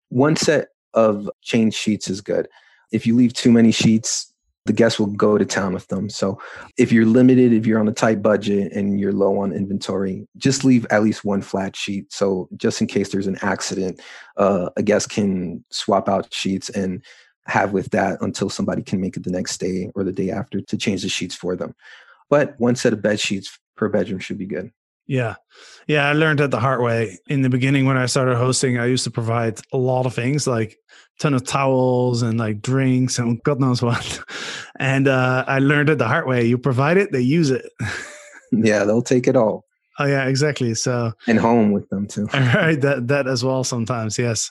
one 0.08 0.36
set 0.36 0.68
of 0.94 1.30
change 1.42 1.74
sheets 1.74 2.08
is 2.08 2.22
good 2.22 2.48
if 2.92 3.06
you 3.06 3.14
leave 3.14 3.34
too 3.34 3.52
many 3.52 3.70
sheets 3.70 4.29
the 4.66 4.72
guests 4.72 4.98
will 4.98 5.06
go 5.06 5.38
to 5.38 5.44
town 5.44 5.72
with 5.72 5.86
them. 5.88 6.10
So 6.10 6.40
if 6.76 6.92
you're 6.92 7.06
limited, 7.06 7.52
if 7.52 7.66
you're 7.66 7.80
on 7.80 7.88
a 7.88 7.92
tight 7.92 8.22
budget 8.22 8.72
and 8.72 9.00
you're 9.00 9.12
low 9.12 9.38
on 9.38 9.52
inventory, 9.52 10.28
just 10.36 10.64
leave 10.64 10.86
at 10.90 11.02
least 11.02 11.24
one 11.24 11.40
flat 11.40 11.74
sheet. 11.74 12.12
So 12.12 12.48
just 12.56 12.80
in 12.80 12.86
case 12.86 13.08
there's 13.08 13.26
an 13.26 13.38
accident, 13.42 14.00
uh, 14.36 14.68
a 14.76 14.82
guest 14.82 15.10
can 15.10 15.64
swap 15.70 16.08
out 16.08 16.32
sheets 16.32 16.68
and 16.68 17.02
have 17.46 17.72
with 17.72 17.90
that 17.90 18.20
until 18.20 18.50
somebody 18.50 18.82
can 18.82 19.00
make 19.00 19.16
it 19.16 19.24
the 19.24 19.30
next 19.30 19.58
day 19.58 19.90
or 19.94 20.04
the 20.04 20.12
day 20.12 20.30
after 20.30 20.60
to 20.60 20.76
change 20.76 21.02
the 21.02 21.08
sheets 21.08 21.34
for 21.34 21.56
them. 21.56 21.74
But 22.28 22.54
one 22.58 22.76
set 22.76 22.92
of 22.92 23.02
bed 23.02 23.18
sheets 23.18 23.58
per 23.76 23.88
bedroom 23.88 24.20
should 24.20 24.38
be 24.38 24.46
good. 24.46 24.70
Yeah. 25.10 25.34
Yeah. 25.88 26.08
I 26.08 26.12
learned 26.12 26.38
that 26.38 26.52
the 26.52 26.60
hard 26.60 26.80
way. 26.80 27.18
In 27.26 27.42
the 27.42 27.50
beginning, 27.50 27.84
when 27.84 27.96
I 27.96 28.06
started 28.06 28.36
hosting, 28.36 28.78
I 28.78 28.86
used 28.86 29.02
to 29.04 29.10
provide 29.10 29.60
a 29.72 29.76
lot 29.76 30.06
of 30.06 30.14
things 30.14 30.46
like 30.46 30.78
ton 31.18 31.34
of 31.34 31.44
towels 31.44 32.22
and 32.22 32.38
like 32.38 32.62
drinks 32.62 33.18
and 33.18 33.42
God 33.42 33.60
knows 33.60 33.82
what. 33.82 34.20
And 34.78 35.08
uh, 35.08 35.44
I 35.46 35.58
learned 35.58 35.90
it 35.90 35.98
the 35.98 36.08
hard 36.08 36.26
way. 36.26 36.46
You 36.46 36.56
provide 36.56 36.96
it, 36.96 37.12
they 37.12 37.20
use 37.20 37.50
it. 37.50 37.70
yeah, 38.52 38.84
they'll 38.84 39.02
take 39.02 39.26
it 39.26 39.36
all. 39.36 39.66
Oh 39.98 40.06
yeah, 40.06 40.24
exactly. 40.26 40.74
So 40.74 41.12
and 41.26 41.38
home 41.38 41.72
with 41.72 41.86
them 41.90 42.06
too. 42.06 42.26
Right. 42.32 42.80
That 42.80 43.08
that 43.08 43.26
as 43.26 43.44
well 43.44 43.62
sometimes, 43.62 44.16
yes. 44.16 44.50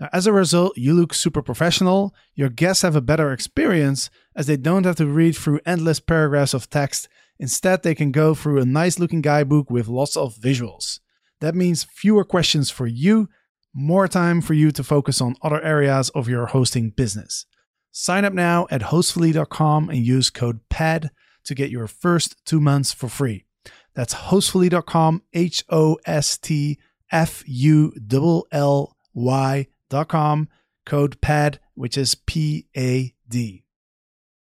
Now, 0.00 0.08
as 0.12 0.26
a 0.26 0.32
result, 0.32 0.76
you 0.76 0.94
look 0.94 1.12
super 1.12 1.42
professional, 1.42 2.14
your 2.34 2.48
guests 2.48 2.82
have 2.82 2.94
a 2.94 3.00
better 3.00 3.32
experience 3.32 4.10
as 4.36 4.46
they 4.46 4.56
don't 4.56 4.84
have 4.84 4.96
to 4.96 5.06
read 5.06 5.36
through 5.36 5.60
endless 5.66 5.98
paragraphs 5.98 6.54
of 6.54 6.70
text. 6.70 7.08
Instead, 7.38 7.82
they 7.82 7.94
can 7.94 8.12
go 8.12 8.34
through 8.34 8.60
a 8.60 8.66
nice 8.66 8.98
looking 8.98 9.20
guidebook 9.20 9.70
with 9.70 9.88
lots 9.88 10.16
of 10.16 10.36
visuals. 10.36 11.00
That 11.40 11.54
means 11.54 11.84
fewer 11.84 12.24
questions 12.24 12.70
for 12.70 12.86
you, 12.86 13.28
more 13.74 14.08
time 14.08 14.40
for 14.40 14.54
you 14.54 14.70
to 14.72 14.84
focus 14.84 15.20
on 15.20 15.36
other 15.42 15.62
areas 15.62 16.10
of 16.10 16.28
your 16.28 16.46
hosting 16.46 16.90
business. 16.90 17.46
Sign 17.90 18.24
up 18.24 18.32
now 18.32 18.66
at 18.70 18.82
hostfully.com 18.82 19.90
and 19.90 19.98
use 19.98 20.30
code 20.30 20.60
PAD 20.68 21.10
to 21.44 21.54
get 21.54 21.70
your 21.70 21.86
first 21.86 22.36
two 22.44 22.60
months 22.60 22.92
for 22.92 23.08
free. 23.08 23.44
That's 23.94 24.14
hostfully.com, 24.14 25.22
H 25.32 25.64
O 25.70 25.98
S 26.06 26.38
T 26.38 26.78
F 27.10 27.42
U 27.46 27.92
L 28.12 28.44
L 28.52 28.96
Y 29.14 29.66
com 30.08 30.48
code 30.86 31.20
PAD, 31.20 31.60
which 31.74 31.98
is 31.98 32.14
P 32.14 32.66
A 32.76 33.14
D. 33.28 33.64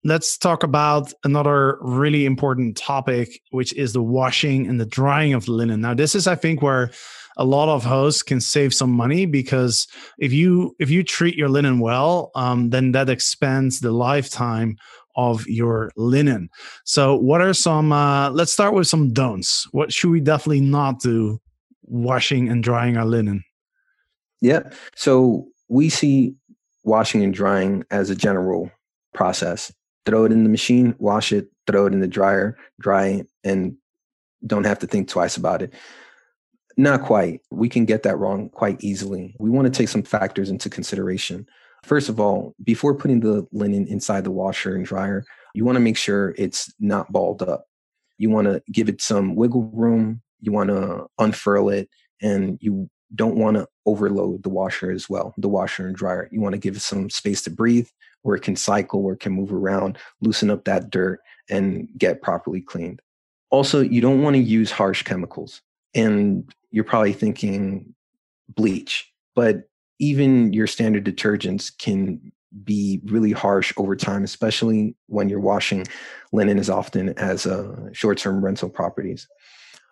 Let's 0.06 0.36
talk 0.36 0.62
about 0.62 1.14
another 1.24 1.78
really 1.80 2.26
important 2.26 2.76
topic, 2.76 3.40
which 3.52 3.72
is 3.72 3.94
the 3.94 4.02
washing 4.02 4.66
and 4.66 4.78
the 4.78 4.84
drying 4.84 5.32
of 5.32 5.48
linen. 5.48 5.80
Now, 5.80 5.94
this 5.94 6.14
is, 6.14 6.26
I 6.26 6.34
think, 6.34 6.60
where 6.60 6.90
a 7.38 7.44
lot 7.44 7.70
of 7.74 7.84
hosts 7.84 8.22
can 8.22 8.40
save 8.40 8.74
some 8.74 8.90
money 8.90 9.24
because 9.24 9.88
if 10.18 10.32
you 10.32 10.76
if 10.78 10.90
you 10.90 11.02
treat 11.02 11.36
your 11.36 11.48
linen 11.48 11.80
well, 11.80 12.30
um, 12.34 12.70
then 12.70 12.92
that 12.92 13.08
expands 13.08 13.80
the 13.80 13.92
lifetime 13.92 14.76
of 15.16 15.46
your 15.46 15.90
linen. 15.96 16.48
So, 16.84 17.16
what 17.16 17.40
are 17.40 17.54
some? 17.54 17.92
Uh, 17.92 18.30
let's 18.30 18.52
start 18.52 18.74
with 18.74 18.86
some 18.86 19.12
don'ts. 19.12 19.66
What 19.72 19.92
should 19.92 20.10
we 20.10 20.20
definitely 20.20 20.60
not 20.60 21.00
do 21.00 21.40
washing 21.82 22.48
and 22.48 22.62
drying 22.62 22.96
our 22.96 23.06
linen? 23.06 23.42
Yeah. 24.44 24.68
So 24.94 25.46
we 25.68 25.88
see 25.88 26.34
washing 26.84 27.24
and 27.24 27.32
drying 27.32 27.82
as 27.90 28.10
a 28.10 28.14
general 28.14 28.70
process. 29.14 29.72
Throw 30.04 30.26
it 30.26 30.32
in 30.32 30.42
the 30.42 30.50
machine, 30.50 30.94
wash 30.98 31.32
it, 31.32 31.48
throw 31.66 31.86
it 31.86 31.94
in 31.94 32.00
the 32.00 32.06
dryer, 32.06 32.58
dry 32.78 33.22
and 33.42 33.74
don't 34.46 34.66
have 34.66 34.78
to 34.80 34.86
think 34.86 35.08
twice 35.08 35.38
about 35.38 35.62
it. 35.62 35.72
Not 36.76 37.00
quite. 37.00 37.40
We 37.50 37.70
can 37.70 37.86
get 37.86 38.02
that 38.02 38.18
wrong 38.18 38.50
quite 38.50 38.84
easily. 38.84 39.34
We 39.38 39.48
want 39.48 39.64
to 39.64 39.72
take 39.72 39.88
some 39.88 40.02
factors 40.02 40.50
into 40.50 40.68
consideration. 40.68 41.46
First 41.82 42.10
of 42.10 42.20
all, 42.20 42.54
before 42.62 42.94
putting 42.94 43.20
the 43.20 43.46
linen 43.50 43.86
inside 43.86 44.24
the 44.24 44.30
washer 44.30 44.74
and 44.74 44.84
dryer, 44.84 45.24
you 45.54 45.64
want 45.64 45.76
to 45.76 45.80
make 45.80 45.96
sure 45.96 46.34
it's 46.36 46.70
not 46.78 47.10
balled 47.10 47.40
up. 47.40 47.64
You 48.18 48.28
want 48.28 48.48
to 48.48 48.62
give 48.70 48.90
it 48.90 49.00
some 49.00 49.36
wiggle 49.36 49.70
room. 49.72 50.20
You 50.40 50.52
want 50.52 50.68
to 50.68 51.06
unfurl 51.18 51.70
it 51.70 51.88
and 52.20 52.58
you 52.60 52.90
don't 53.14 53.37
want 53.37 53.56
to 53.56 53.66
overload 53.87 54.42
the 54.42 54.49
washer 54.49 54.90
as 54.90 55.09
well, 55.09 55.35
the 55.38 55.49
washer 55.49 55.87
and 55.87 55.97
dryer. 55.97 56.28
You 56.33 56.40
want 56.40 56.54
to 56.54 56.59
give 56.59 56.76
it 56.76 56.80
some 56.80 57.11
space 57.11 57.42
to 57.42 57.50
breathe 57.50 57.88
where 58.23 58.37
it 58.37 58.42
can 58.42 58.56
cycle, 58.56 59.02
where 59.02 59.14
it 59.14 59.21
can 59.21 59.33
move 59.33 59.52
around, 59.52 59.99
loosen 60.21 60.50
up 60.50 60.64
that 60.64 60.90
dirt, 60.90 61.21
and 61.50 61.88
get 61.97 62.23
properly 62.23 62.61
cleaned. 62.61 63.00
Also, 63.50 63.80
you 63.80 64.00
don't 64.00 64.23
want 64.23 64.35
to 64.35 64.42
use 64.42 64.71
harsh 64.71 65.02
chemicals. 65.02 65.61
And 65.94 66.52
you're 66.71 66.85
probably 66.85 67.12
thinking 67.12 67.94
bleach, 68.49 69.12
but 69.37 69.68
even 70.00 70.52
your 70.52 70.66
standard 70.66 71.04
detergents 71.04 71.71
can 71.76 72.33
be 72.64 73.00
really 73.04 73.33
harsh 73.33 73.73
over 73.76 73.94
time, 73.94 74.25
especially 74.25 74.97
when 75.06 75.28
you're 75.28 75.40
washing 75.40 75.87
linen 76.33 76.59
as 76.59 76.71
often 76.71 77.11
as 77.18 77.47
uh, 77.47 77.76
short 77.92 78.18
term 78.18 78.44
rental 78.44 78.68
properties. 78.68 79.28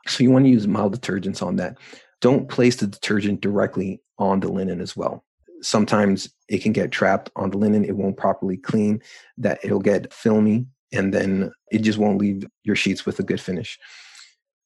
So 0.07 0.25
you 0.25 0.31
want 0.31 0.45
to 0.47 0.51
use 0.51 0.67
mild 0.67 0.99
detergents 0.99 1.43
on 1.43 1.57
that. 1.57 1.79
Don't 2.23 2.49
place 2.49 2.77
the 2.77 2.87
detergent 2.87 3.43
directly 3.43 4.01
on 4.19 4.41
the 4.41 4.49
linen 4.49 4.81
as 4.81 4.97
well. 4.97 5.25
Sometimes 5.61 6.33
it 6.49 6.63
can 6.63 6.73
get 6.73 6.91
trapped 6.91 7.31
on 7.37 7.51
the 7.51 7.59
linen, 7.59 7.85
it 7.85 7.97
won't 7.97 8.17
properly 8.17 8.57
clean, 8.57 9.03
that 9.37 9.59
it'll 9.63 9.81
get 9.81 10.13
filmy, 10.15 10.67
and 10.93 11.13
then 11.13 11.53
it 11.71 11.81
just 11.81 11.99
won't 11.99 12.19
leave 12.19 12.47
your 12.65 12.77
sheets 12.77 13.05
with 13.05 13.19
a 13.19 13.23
good 13.23 13.41
finish. 13.41 13.79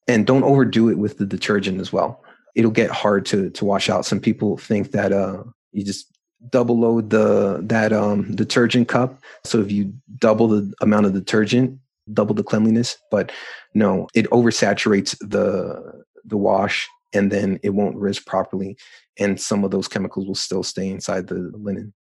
And 0.07 0.25
don't 0.25 0.43
overdo 0.43 0.89
it 0.89 0.97
with 0.97 1.17
the 1.17 1.25
detergent 1.25 1.81
as 1.81 1.91
well. 1.91 2.23
It'll 2.55 2.71
get 2.71 2.89
hard 2.89 3.25
to 3.27 3.49
to 3.51 3.65
wash 3.65 3.89
out. 3.89 4.05
Some 4.05 4.19
people 4.19 4.57
think 4.57 4.91
that 4.91 5.11
uh, 5.11 5.43
you 5.73 5.83
just 5.83 6.17
double 6.49 6.79
load 6.79 7.09
the 7.09 7.59
that 7.63 7.91
um, 7.91 8.35
detergent 8.35 8.87
cup. 8.87 9.19
So 9.43 9.59
if 9.59 9.71
you 9.71 9.93
double 10.17 10.47
the 10.47 10.73
amount 10.81 11.07
of 11.07 11.13
detergent, 11.13 11.79
double 12.13 12.35
the 12.35 12.43
cleanliness. 12.43 12.97
But 13.11 13.31
no, 13.73 14.07
it 14.13 14.29
oversaturates 14.29 15.17
the 15.19 16.03
the 16.25 16.37
wash, 16.37 16.87
and 17.13 17.31
then 17.31 17.59
it 17.63 17.71
won't 17.71 17.97
rinse 17.97 18.19
properly, 18.19 18.77
and 19.17 19.39
some 19.39 19.63
of 19.63 19.71
those 19.71 19.87
chemicals 19.87 20.27
will 20.27 20.35
still 20.35 20.63
stay 20.63 20.89
inside 20.89 21.27
the 21.27 21.51
linen. 21.53 21.93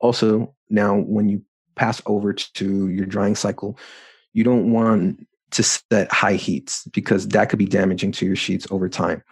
Also, 0.00 0.54
now 0.68 0.96
when 0.96 1.28
you 1.28 1.42
pass 1.76 2.00
over 2.06 2.32
to 2.32 2.88
your 2.88 3.06
drying 3.06 3.34
cycle, 3.34 3.78
you 4.32 4.44
don't 4.44 4.72
want 4.72 5.26
to 5.52 5.62
set 5.62 6.10
high 6.12 6.34
heats 6.34 6.84
because 6.92 7.28
that 7.28 7.48
could 7.48 7.58
be 7.58 7.66
damaging 7.66 8.12
to 8.12 8.26
your 8.26 8.36
sheets 8.36 8.66
over 8.70 8.88
time. 8.88 9.22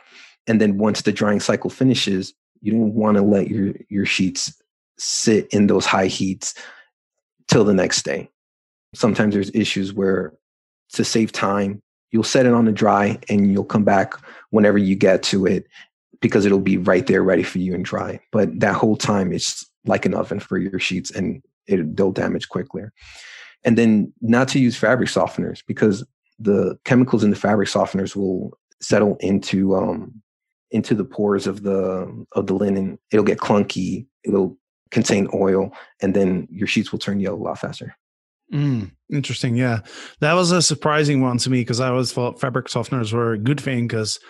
And 0.47 0.61
then 0.61 0.79
once 0.79 1.03
the 1.03 1.13
drying 1.13 1.41
cycle 1.41 1.71
finishes, 1.71 2.33
you 2.61 2.73
don't 2.73 2.95
want 2.95 3.17
to 3.17 3.23
let 3.23 3.49
your 3.49 3.75
your 3.89 4.07
sheets 4.07 4.53
sit 4.99 5.49
in 5.53 5.67
those 5.67 5.85
high 5.85 6.07
heats 6.07 6.55
till 7.49 7.65
the 7.65 7.75
next 7.75 8.05
day. 8.05 8.31
Sometimes 8.95 9.35
there's 9.35 9.51
issues 9.55 9.93
where 9.93 10.33
to 10.93 11.05
save 11.05 11.33
time, 11.33 11.83
you'll 12.13 12.23
set 12.23 12.47
it 12.47 12.53
on 12.53 12.67
the 12.67 12.73
dry 12.73 13.19
and 13.29 13.53
you'll 13.53 13.65
come 13.65 13.85
back 13.85 14.15
whenever 14.51 14.79
you 14.79 14.95
get 14.95 15.23
to 15.25 15.47
it 15.47 15.67
because 16.21 16.47
it'll 16.47 16.61
be 16.61 16.77
right 16.77 17.07
there 17.09 17.23
ready 17.23 17.43
for 17.43 17.59
you 17.59 17.75
and 17.75 17.85
dry. 17.85 18.21
But 18.31 18.61
that 18.61 18.75
whole 18.75 18.97
time 18.97 19.33
it's 19.33 19.69
like 19.85 20.07
an 20.07 20.15
oven 20.15 20.39
for 20.39 20.59
your 20.59 20.79
sheets 20.79 21.11
and 21.11 21.43
it, 21.67 21.97
they'll 21.97 22.13
damage 22.13 22.49
quickly. 22.49 22.85
And 23.65 23.77
then 23.77 24.13
not 24.21 24.49
to 24.49 24.61
use 24.61 24.77
fabric 24.77 25.09
softeners 25.09 25.63
because 25.67 26.05
the 26.39 26.79
chemicals 26.85 27.25
in 27.25 27.31
the 27.31 27.37
fabric 27.37 27.69
softeners 27.69 28.15
will 28.15 28.57
settle 28.81 29.17
into 29.21 29.77
um, 29.77 30.23
into 30.71 30.95
the 30.95 31.05
pores 31.05 31.47
of 31.47 31.63
the 31.63 32.27
of 32.33 32.47
the 32.47 32.55
linen. 32.55 32.99
It'll 33.11 33.25
get 33.25 33.39
clunky. 33.39 34.07
It'll 34.25 34.57
contain 34.91 35.29
oil, 35.33 35.73
and 36.01 36.15
then 36.15 36.49
your 36.51 36.67
sheets 36.67 36.91
will 36.91 36.99
turn 36.99 37.21
yellow 37.21 37.37
a 37.37 37.45
lot 37.45 37.59
faster. 37.59 37.97
Mm, 38.53 38.93
interesting. 39.11 39.57
Yeah, 39.57 39.81
that 40.21 40.35
was 40.35 40.53
a 40.53 40.61
surprising 40.61 41.23
one 41.23 41.39
to 41.39 41.51
me 41.51 41.61
because 41.61 41.81
I 41.81 41.89
always 41.89 42.13
thought 42.13 42.41
fabric 42.41 42.67
softeners 42.67 43.13
were 43.13 43.33
a 43.33 43.39
good 43.39 43.61
thing 43.61 43.87
because 43.87 44.21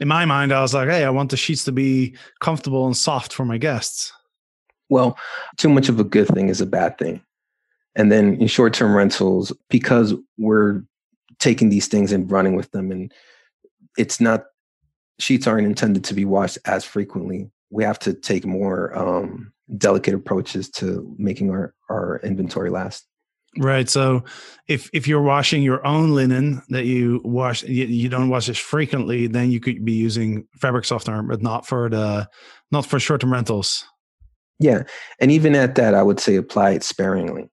in 0.00 0.08
my 0.08 0.24
mind 0.24 0.52
I 0.52 0.60
was 0.60 0.74
like, 0.74 0.88
hey, 0.88 1.04
I 1.04 1.10
want 1.10 1.30
the 1.30 1.36
sheets 1.36 1.64
to 1.64 1.72
be 1.72 2.16
comfortable 2.40 2.86
and 2.86 2.96
soft 2.96 3.32
for 3.32 3.44
my 3.44 3.58
guests. 3.58 4.12
Well, 4.88 5.18
too 5.56 5.68
much 5.68 5.88
of 5.88 5.98
a 5.98 6.04
good 6.04 6.28
thing 6.28 6.48
is 6.48 6.60
a 6.60 6.66
bad 6.66 6.98
thing. 6.98 7.22
And 7.96 8.12
then 8.12 8.40
in 8.40 8.46
short 8.46 8.74
term 8.74 8.94
rentals, 8.94 9.52
because 9.68 10.14
we're 10.38 10.82
taking 11.38 11.68
these 11.68 11.88
things 11.88 12.12
and 12.12 12.30
running 12.30 12.54
with 12.54 12.70
them, 12.72 12.90
and 12.90 13.12
it's 13.96 14.20
not, 14.20 14.44
sheets 15.18 15.46
aren't 15.46 15.66
intended 15.66 16.04
to 16.04 16.14
be 16.14 16.24
washed 16.24 16.58
as 16.64 16.84
frequently. 16.84 17.50
We 17.70 17.84
have 17.84 17.98
to 18.00 18.14
take 18.14 18.46
more 18.46 18.96
um, 18.96 19.52
delicate 19.78 20.14
approaches 20.14 20.68
to 20.70 21.12
making 21.18 21.50
our, 21.50 21.74
our 21.88 22.20
inventory 22.22 22.70
last. 22.70 23.06
Right. 23.58 23.88
So 23.88 24.24
if 24.66 24.90
if 24.92 25.06
you're 25.06 25.22
washing 25.22 25.62
your 25.62 25.86
own 25.86 26.14
linen 26.14 26.62
that 26.70 26.86
you 26.86 27.20
wash 27.24 27.62
you, 27.62 27.84
you, 27.84 28.08
don't 28.08 28.28
wash 28.28 28.48
as 28.48 28.58
frequently, 28.58 29.26
then 29.26 29.50
you 29.50 29.60
could 29.60 29.84
be 29.84 29.92
using 29.92 30.46
fabric 30.60 30.84
softener, 30.84 31.22
but 31.22 31.42
not 31.42 31.66
for 31.66 31.88
the 31.88 32.28
not 32.72 32.86
for 32.86 32.98
short 32.98 33.20
term 33.20 33.32
rentals. 33.32 33.84
Yeah. 34.58 34.84
And 35.20 35.30
even 35.30 35.54
at 35.54 35.74
that, 35.76 35.94
I 35.94 36.02
would 36.02 36.20
say 36.20 36.36
apply 36.36 36.70
it 36.70 36.82
sparingly. 36.82 37.48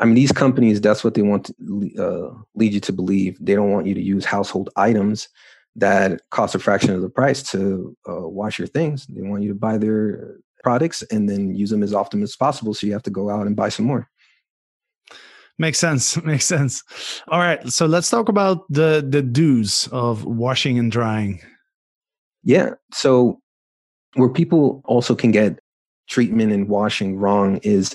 I 0.00 0.04
mean, 0.04 0.14
these 0.14 0.32
companies, 0.32 0.80
that's 0.80 1.04
what 1.04 1.14
they 1.14 1.22
want 1.22 1.46
to 1.46 1.90
uh, 1.98 2.42
lead 2.54 2.74
you 2.74 2.80
to 2.80 2.92
believe. 2.92 3.38
They 3.40 3.54
don't 3.54 3.70
want 3.70 3.86
you 3.86 3.94
to 3.94 4.02
use 4.02 4.24
household 4.24 4.70
items 4.76 5.28
that 5.76 6.20
cost 6.30 6.54
a 6.54 6.58
fraction 6.58 6.90
of 6.90 7.02
the 7.02 7.08
price 7.08 7.42
to 7.50 7.96
uh, 8.08 8.28
wash 8.28 8.58
your 8.58 8.68
things. 8.68 9.06
They 9.06 9.22
want 9.22 9.42
you 9.42 9.48
to 9.50 9.54
buy 9.54 9.78
their 9.78 10.36
products 10.62 11.02
and 11.10 11.28
then 11.28 11.54
use 11.54 11.70
them 11.70 11.82
as 11.82 11.94
often 11.94 12.22
as 12.22 12.34
possible. 12.34 12.74
So 12.74 12.86
you 12.86 12.92
have 12.92 13.02
to 13.04 13.10
go 13.10 13.30
out 13.30 13.46
and 13.46 13.54
buy 13.54 13.68
some 13.68 13.86
more. 13.86 14.08
Makes 15.58 15.78
sense. 15.78 16.16
Makes 16.24 16.46
sense. 16.46 16.82
All 17.28 17.38
right. 17.38 17.66
So 17.68 17.86
let's 17.86 18.10
talk 18.10 18.28
about 18.28 18.64
the 18.70 19.04
the 19.06 19.22
do's 19.22 19.88
of 19.92 20.24
washing 20.24 20.78
and 20.78 20.90
drying. 20.90 21.40
Yeah. 22.42 22.70
So 22.92 23.40
where 24.14 24.28
people 24.28 24.82
also 24.84 25.14
can 25.14 25.30
get 25.30 25.58
treatment 26.08 26.52
and 26.52 26.68
washing 26.68 27.16
wrong 27.16 27.56
is 27.58 27.94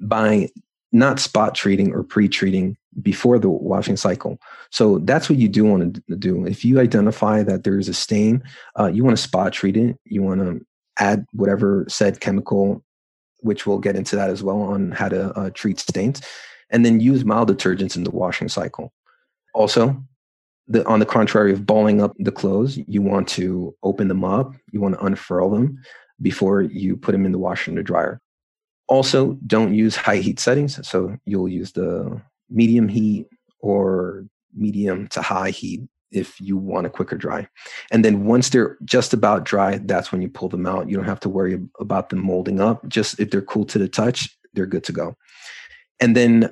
by 0.00 0.48
not 0.92 1.18
spot 1.18 1.54
treating 1.54 1.92
or 1.92 2.02
pre-treating 2.02 2.76
before 3.02 3.38
the 3.38 3.48
washing 3.48 3.96
cycle. 3.96 4.38
So 4.70 4.98
that's 5.00 5.28
what 5.28 5.38
you 5.38 5.48
do 5.48 5.64
want 5.64 6.00
to 6.08 6.16
do. 6.16 6.46
If 6.46 6.64
you 6.64 6.80
identify 6.80 7.42
that 7.42 7.64
there 7.64 7.78
is 7.78 7.88
a 7.88 7.94
stain, 7.94 8.42
uh, 8.78 8.86
you 8.86 9.04
want 9.04 9.16
to 9.16 9.22
spot 9.22 9.52
treat 9.52 9.76
it. 9.76 9.98
You 10.04 10.22
want 10.22 10.40
to 10.40 10.64
add 10.98 11.26
whatever 11.32 11.84
said 11.88 12.20
chemical, 12.20 12.84
which 13.40 13.66
we'll 13.66 13.78
get 13.78 13.96
into 13.96 14.14
that 14.16 14.30
as 14.30 14.42
well 14.42 14.62
on 14.62 14.92
how 14.92 15.08
to 15.08 15.32
uh, 15.32 15.50
treat 15.50 15.80
stains, 15.80 16.22
and 16.74 16.84
then 16.84 16.98
use 16.98 17.24
mild 17.24 17.48
detergents 17.48 17.96
in 17.96 18.02
the 18.02 18.10
washing 18.10 18.48
cycle. 18.48 18.92
Also, 19.54 19.96
the, 20.66 20.84
on 20.86 20.98
the 20.98 21.06
contrary 21.06 21.52
of 21.52 21.64
balling 21.64 22.02
up 22.02 22.12
the 22.18 22.32
clothes, 22.32 22.78
you 22.88 23.00
want 23.00 23.28
to 23.28 23.74
open 23.84 24.08
them 24.08 24.24
up. 24.24 24.52
You 24.72 24.80
want 24.80 24.96
to 24.96 25.04
unfurl 25.04 25.50
them 25.50 25.78
before 26.20 26.62
you 26.62 26.96
put 26.96 27.12
them 27.12 27.24
in 27.24 27.32
the 27.32 27.38
washer 27.38 27.70
and 27.70 27.78
the 27.78 27.82
dryer. 27.84 28.20
Also, 28.88 29.38
don't 29.46 29.72
use 29.72 29.94
high 29.94 30.16
heat 30.16 30.40
settings. 30.40 30.86
So 30.86 31.16
you'll 31.24 31.48
use 31.48 31.72
the 31.72 32.20
medium 32.50 32.88
heat 32.88 33.28
or 33.60 34.26
medium 34.52 35.06
to 35.08 35.22
high 35.22 35.50
heat 35.50 35.82
if 36.10 36.40
you 36.40 36.56
want 36.56 36.86
a 36.86 36.90
quicker 36.90 37.16
dry. 37.16 37.46
And 37.92 38.04
then 38.04 38.24
once 38.24 38.48
they're 38.48 38.78
just 38.84 39.14
about 39.14 39.44
dry, 39.44 39.78
that's 39.78 40.10
when 40.10 40.22
you 40.22 40.28
pull 40.28 40.48
them 40.48 40.66
out. 40.66 40.88
You 40.88 40.96
don't 40.96 41.06
have 41.06 41.20
to 41.20 41.28
worry 41.28 41.60
about 41.78 42.10
them 42.10 42.24
molding 42.24 42.60
up. 42.60 42.88
Just 42.88 43.20
if 43.20 43.30
they're 43.30 43.42
cool 43.42 43.64
to 43.66 43.78
the 43.78 43.88
touch, 43.88 44.36
they're 44.54 44.66
good 44.66 44.84
to 44.84 44.92
go. 44.92 45.16
And 46.00 46.16
then 46.16 46.50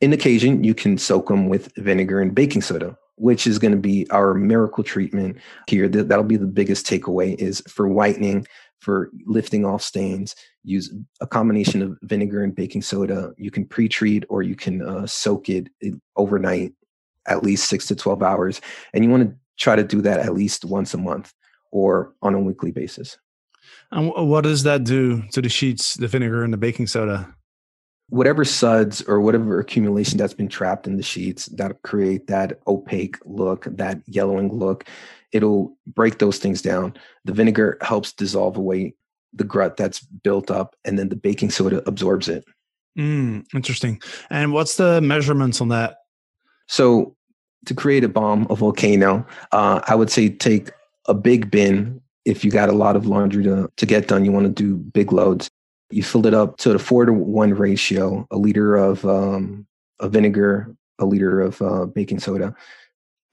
in 0.00 0.12
occasion, 0.12 0.64
you 0.64 0.74
can 0.74 0.98
soak 0.98 1.28
them 1.28 1.48
with 1.48 1.72
vinegar 1.76 2.20
and 2.20 2.34
baking 2.34 2.62
soda 2.62 2.96
which 3.20 3.46
is 3.46 3.58
going 3.58 3.72
to 3.72 3.78
be 3.78 4.08
our 4.10 4.32
miracle 4.32 4.82
treatment 4.82 5.36
here. 5.66 5.88
That'll 5.88 6.24
be 6.24 6.38
the 6.38 6.46
biggest 6.46 6.86
takeaway 6.86 7.34
is 7.38 7.62
for 7.68 7.86
whitening, 7.86 8.46
for 8.80 9.10
lifting 9.26 9.66
off 9.66 9.82
stains. 9.82 10.34
Use 10.64 10.90
a 11.20 11.26
combination 11.26 11.82
of 11.82 11.98
vinegar 12.02 12.42
and 12.42 12.54
baking 12.54 12.80
soda. 12.80 13.32
You 13.36 13.50
can 13.50 13.66
pre-treat 13.66 14.24
or 14.30 14.42
you 14.42 14.56
can 14.56 14.80
uh, 14.80 15.06
soak 15.06 15.50
it 15.50 15.68
overnight, 16.16 16.72
at 17.26 17.42
least 17.42 17.68
six 17.68 17.86
to 17.88 17.94
twelve 17.94 18.22
hours, 18.22 18.62
and 18.94 19.04
you 19.04 19.10
want 19.10 19.28
to 19.28 19.36
try 19.58 19.76
to 19.76 19.84
do 19.84 20.00
that 20.00 20.20
at 20.20 20.32
least 20.32 20.64
once 20.64 20.94
a 20.94 20.98
month 20.98 21.34
or 21.72 22.14
on 22.22 22.34
a 22.34 22.40
weekly 22.40 22.70
basis. 22.70 23.18
And 23.92 24.10
what 24.30 24.44
does 24.44 24.62
that 24.62 24.84
do 24.84 25.22
to 25.32 25.42
the 25.42 25.50
sheets, 25.50 25.94
the 25.94 26.08
vinegar 26.08 26.42
and 26.42 26.54
the 26.54 26.56
baking 26.56 26.86
soda? 26.86 27.34
Whatever 28.10 28.44
suds 28.44 29.02
or 29.02 29.20
whatever 29.20 29.58
accumulation 29.58 30.18
that's 30.18 30.34
been 30.34 30.48
trapped 30.48 30.86
in 30.86 30.96
the 30.96 31.02
sheets 31.02 31.46
that 31.46 31.80
create 31.82 32.26
that 32.26 32.60
opaque 32.66 33.16
look, 33.24 33.64
that 33.64 34.00
yellowing 34.06 34.52
look, 34.52 34.84
it'll 35.32 35.76
break 35.86 36.18
those 36.18 36.38
things 36.38 36.60
down. 36.60 36.94
The 37.24 37.32
vinegar 37.32 37.78
helps 37.80 38.12
dissolve 38.12 38.56
away 38.56 38.94
the 39.32 39.44
grut 39.44 39.76
that's 39.76 40.00
built 40.00 40.50
up, 40.50 40.74
and 40.84 40.98
then 40.98 41.08
the 41.08 41.16
baking 41.16 41.50
soda 41.50 41.82
absorbs 41.86 42.28
it. 42.28 42.44
Mm, 42.98 43.46
interesting. 43.54 44.02
And 44.28 44.52
what's 44.52 44.76
the 44.76 45.00
measurements 45.00 45.60
on 45.60 45.68
that? 45.68 45.98
So, 46.66 47.16
to 47.66 47.74
create 47.74 48.02
a 48.02 48.08
bomb, 48.08 48.46
a 48.50 48.56
volcano, 48.56 49.24
uh, 49.52 49.82
I 49.86 49.94
would 49.94 50.10
say 50.10 50.28
take 50.28 50.70
a 51.06 51.14
big 51.14 51.50
bin. 51.50 52.00
If 52.24 52.44
you 52.44 52.50
got 52.50 52.68
a 52.68 52.72
lot 52.72 52.96
of 52.96 53.06
laundry 53.06 53.44
to, 53.44 53.70
to 53.76 53.86
get 53.86 54.08
done, 54.08 54.24
you 54.24 54.32
want 54.32 54.46
to 54.46 54.52
do 54.52 54.76
big 54.76 55.12
loads 55.12 55.50
you 55.90 56.02
filled 56.02 56.26
it 56.26 56.34
up 56.34 56.56
to 56.58 56.72
the 56.72 56.78
four 56.78 57.04
to 57.04 57.12
one 57.12 57.54
ratio, 57.54 58.26
a 58.30 58.36
liter 58.36 58.76
of, 58.76 59.04
um, 59.04 59.66
of 59.98 60.12
vinegar, 60.12 60.74
a 60.98 61.04
liter 61.04 61.40
of 61.40 61.60
uh, 61.62 61.86
baking 61.86 62.20
soda, 62.20 62.54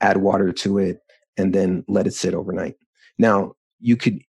add 0.02 0.17
water 0.17 0.52
to 0.52 0.78
it, 0.78 1.02
and 1.38 1.54
then 1.54 1.84
let 1.88 2.08
it 2.08 2.13
sit 2.13 2.34
overnight. 2.34 2.76
Now, 3.17 3.54
you 3.80 3.96
could 3.96 4.22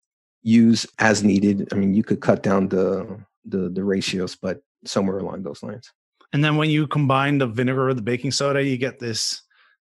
use 0.42 0.86
as 0.98 1.22
needed. 1.22 1.68
I 1.72 1.76
mean, 1.76 1.94
you 1.94 2.02
could 2.02 2.20
cut 2.20 2.42
down 2.42 2.68
the, 2.68 3.18
the, 3.44 3.68
the 3.68 3.84
ratios, 3.84 4.36
but 4.36 4.60
somewhere 4.84 5.18
along 5.18 5.42
those 5.42 5.62
lines. 5.62 5.90
And 6.32 6.44
then 6.44 6.56
when 6.56 6.70
you 6.70 6.86
combine 6.86 7.38
the 7.38 7.46
vinegar 7.46 7.86
with 7.86 7.96
the 7.96 8.02
baking 8.02 8.32
soda, 8.32 8.62
you 8.62 8.76
get 8.76 8.98
this 8.98 9.42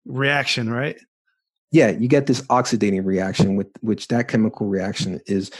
reaction, 0.05 0.69
right? 0.69 0.97
Yeah, 1.71 1.89
you 1.89 2.07
get 2.07 2.27
this 2.27 2.41
oxidating 2.43 3.03
reaction 3.03 3.55
with 3.55 3.67
which 3.81 4.07
that 4.07 4.27
chemical 4.27 4.67
reaction 4.67 5.19
is 5.25 5.51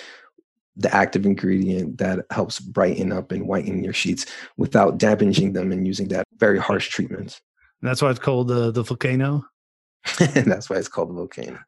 the 0.78 0.94
active 0.96 1.26
ingredient 1.26 1.98
that 1.98 2.26
helps 2.30 2.60
brighten 2.60 3.12
up 3.12 3.32
and 3.32 3.48
whiten 3.48 3.84
your 3.84 3.94
sheets 3.94 4.26
without 4.58 4.98
damaging 4.98 5.54
them 5.54 5.72
and 5.72 5.88
using 5.88 6.08
that 6.10 6.24
very 6.38 6.60
harsh 6.60 6.90
treatment. 6.90 7.42
That's 7.82 8.02
why 8.02 8.10
it's 8.12 8.20
called 8.20 8.48
the 8.48 8.72
the 8.72 8.84
volcano. 8.84 9.46
That's 10.20 10.70
why 10.70 10.78
it's 10.78 10.88
called 10.88 11.10
the 11.10 11.14
volcano. 11.14 11.60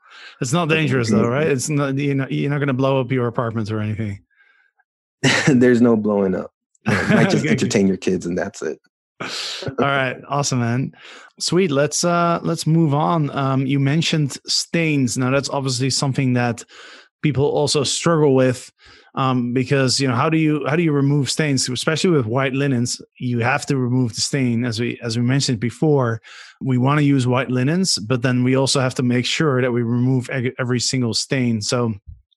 It's 0.41 0.53
not 0.53 0.69
dangerous 0.69 1.09
though, 1.09 1.27
right? 1.27 1.47
It's 1.47 1.69
not 1.69 1.95
you 1.95 2.15
know 2.15 2.27
you're 2.29 2.49
not 2.49 2.59
going 2.59 2.67
to 2.67 2.73
blow 2.73 3.01
up 3.01 3.11
your 3.11 3.27
apartments 3.27 3.69
or 3.71 3.79
anything. 3.79 4.23
There's 5.47 5.81
no 5.81 5.95
blowing 5.97 6.35
up. 6.35 6.51
You, 6.87 6.93
know, 6.93 7.07
might 7.09 7.29
just 7.29 7.43
Okay. 7.43 7.49
entertain 7.51 7.87
your 7.87 7.97
kids 7.97 8.25
and 8.25 8.37
that's 8.37 8.61
it. 8.61 8.79
All 9.21 9.73
right, 9.79 10.15
awesome, 10.29 10.59
man. 10.59 10.93
Sweet. 11.39 11.71
Let's 11.71 12.03
uh 12.03 12.39
let's 12.41 12.65
move 12.65 12.93
on. 12.93 13.29
Um, 13.31 13.65
you 13.65 13.79
mentioned 13.79 14.37
stains. 14.47 15.17
Now 15.17 15.29
that's 15.31 15.49
obviously 15.49 15.89
something 15.89 16.33
that 16.33 16.63
people 17.21 17.45
also 17.45 17.83
struggle 17.83 18.33
with, 18.33 18.71
um, 19.15 19.53
because 19.53 19.99
you 19.99 20.07
know 20.07 20.15
how 20.15 20.29
do 20.29 20.37
you 20.37 20.65
how 20.67 20.75
do 20.75 20.83
you 20.83 20.91
remove 20.91 21.29
stains, 21.29 21.67
especially 21.69 22.11
with 22.11 22.25
white 22.25 22.53
linens? 22.53 23.01
You 23.17 23.39
have 23.39 23.65
to 23.67 23.77
remove 23.77 24.15
the 24.15 24.21
stain, 24.21 24.65
as 24.65 24.79
we 24.79 24.99
as 25.01 25.17
we 25.17 25.23
mentioned 25.23 25.59
before. 25.59 26.21
We 26.61 26.77
want 26.77 26.99
to 26.99 27.05
use 27.05 27.25
white 27.25 27.49
linens, 27.49 27.97
but 27.97 28.21
then 28.21 28.43
we 28.43 28.55
also 28.55 28.79
have 28.79 28.95
to 28.95 29.03
make 29.03 29.25
sure 29.25 29.61
that 29.61 29.71
we 29.71 29.81
remove 29.81 30.29
every 30.59 30.79
single 30.79 31.13
stain. 31.13 31.61
So, 31.61 31.93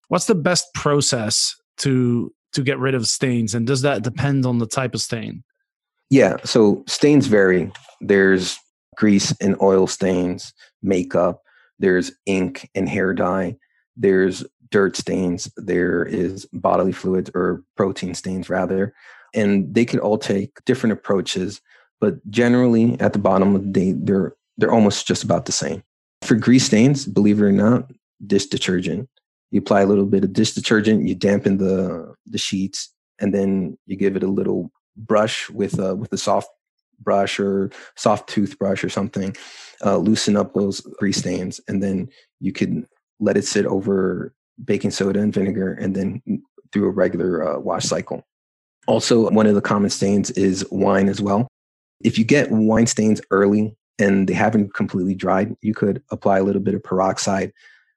what's 0.08 0.26
the 0.26 0.34
best 0.34 0.72
process 0.74 1.56
to 1.78 2.32
to 2.52 2.62
get 2.62 2.78
rid 2.78 2.94
of 2.94 3.06
stains, 3.06 3.54
and 3.54 3.66
does 3.66 3.82
that 3.82 4.02
depend 4.02 4.46
on 4.46 4.58
the 4.58 4.66
type 4.66 4.94
of 4.94 5.00
stain? 5.00 5.42
Yeah, 6.10 6.36
so 6.44 6.84
stains 6.86 7.26
vary. 7.26 7.72
There's 8.00 8.58
grease 8.96 9.34
and 9.40 9.56
oil 9.62 9.86
stains, 9.86 10.52
makeup, 10.82 11.42
there's 11.78 12.12
ink 12.26 12.68
and 12.74 12.88
hair 12.88 13.14
dye, 13.14 13.56
there's 13.96 14.44
dirt 14.72 14.96
stains, 14.96 15.52
there 15.56 16.02
is 16.02 16.46
bodily 16.52 16.90
fluids 16.90 17.30
or 17.34 17.62
protein 17.76 18.14
stains 18.14 18.50
rather. 18.50 18.92
And 19.34 19.72
they 19.72 19.84
could 19.84 20.00
all 20.00 20.18
take 20.18 20.64
different 20.64 20.94
approaches, 20.94 21.60
but 22.00 22.28
generally 22.28 22.98
at 23.00 23.12
the 23.12 23.20
bottom 23.20 23.54
of 23.54 23.62
the 23.62 23.70
day 23.70 23.92
they're 23.92 24.34
they're 24.58 24.72
almost 24.72 25.06
just 25.06 25.22
about 25.22 25.46
the 25.46 25.52
same. 25.52 25.82
For 26.22 26.34
grease 26.34 26.66
stains, 26.66 27.06
believe 27.06 27.40
it 27.40 27.44
or 27.44 27.52
not, 27.52 27.90
dish 28.26 28.46
detergent. 28.46 29.08
You 29.50 29.60
apply 29.60 29.82
a 29.82 29.86
little 29.86 30.06
bit 30.06 30.24
of 30.24 30.32
dish 30.32 30.52
detergent, 30.52 31.06
you 31.06 31.14
dampen 31.14 31.58
the 31.58 32.14
the 32.26 32.38
sheets, 32.38 32.92
and 33.18 33.32
then 33.32 33.78
you 33.86 33.96
give 33.96 34.16
it 34.16 34.22
a 34.22 34.28
little 34.28 34.72
brush 34.96 35.48
with 35.50 35.78
a 35.78 35.94
with 35.94 36.12
a 36.12 36.18
soft 36.18 36.50
brush 37.00 37.40
or 37.40 37.70
soft 37.96 38.28
toothbrush 38.28 38.84
or 38.84 38.88
something, 38.88 39.34
uh, 39.84 39.96
loosen 39.96 40.36
up 40.36 40.54
those 40.54 40.80
grease 40.98 41.18
stains, 41.18 41.60
and 41.68 41.82
then 41.82 42.08
you 42.40 42.52
can 42.52 42.86
let 43.20 43.36
it 43.36 43.44
sit 43.44 43.66
over 43.66 44.34
baking 44.64 44.90
soda 44.90 45.20
and 45.20 45.32
vinegar, 45.32 45.72
and 45.74 45.94
then 45.94 46.22
through 46.72 46.88
a 46.88 46.90
regular 46.90 47.56
uh, 47.56 47.58
wash 47.58 47.84
cycle. 47.84 48.22
Also, 48.86 49.30
one 49.30 49.46
of 49.46 49.54
the 49.54 49.60
common 49.60 49.90
stains 49.90 50.30
is 50.32 50.66
wine 50.70 51.08
as 51.08 51.20
well. 51.20 51.46
If 52.02 52.18
you 52.18 52.24
get 52.24 52.50
wine 52.50 52.86
stains 52.86 53.20
early 53.30 53.76
and 53.98 54.28
they 54.28 54.34
haven't 54.34 54.74
completely 54.74 55.14
dried, 55.14 55.54
you 55.60 55.74
could 55.74 56.02
apply 56.10 56.38
a 56.38 56.42
little 56.42 56.62
bit 56.62 56.74
of 56.74 56.82
peroxide, 56.82 57.52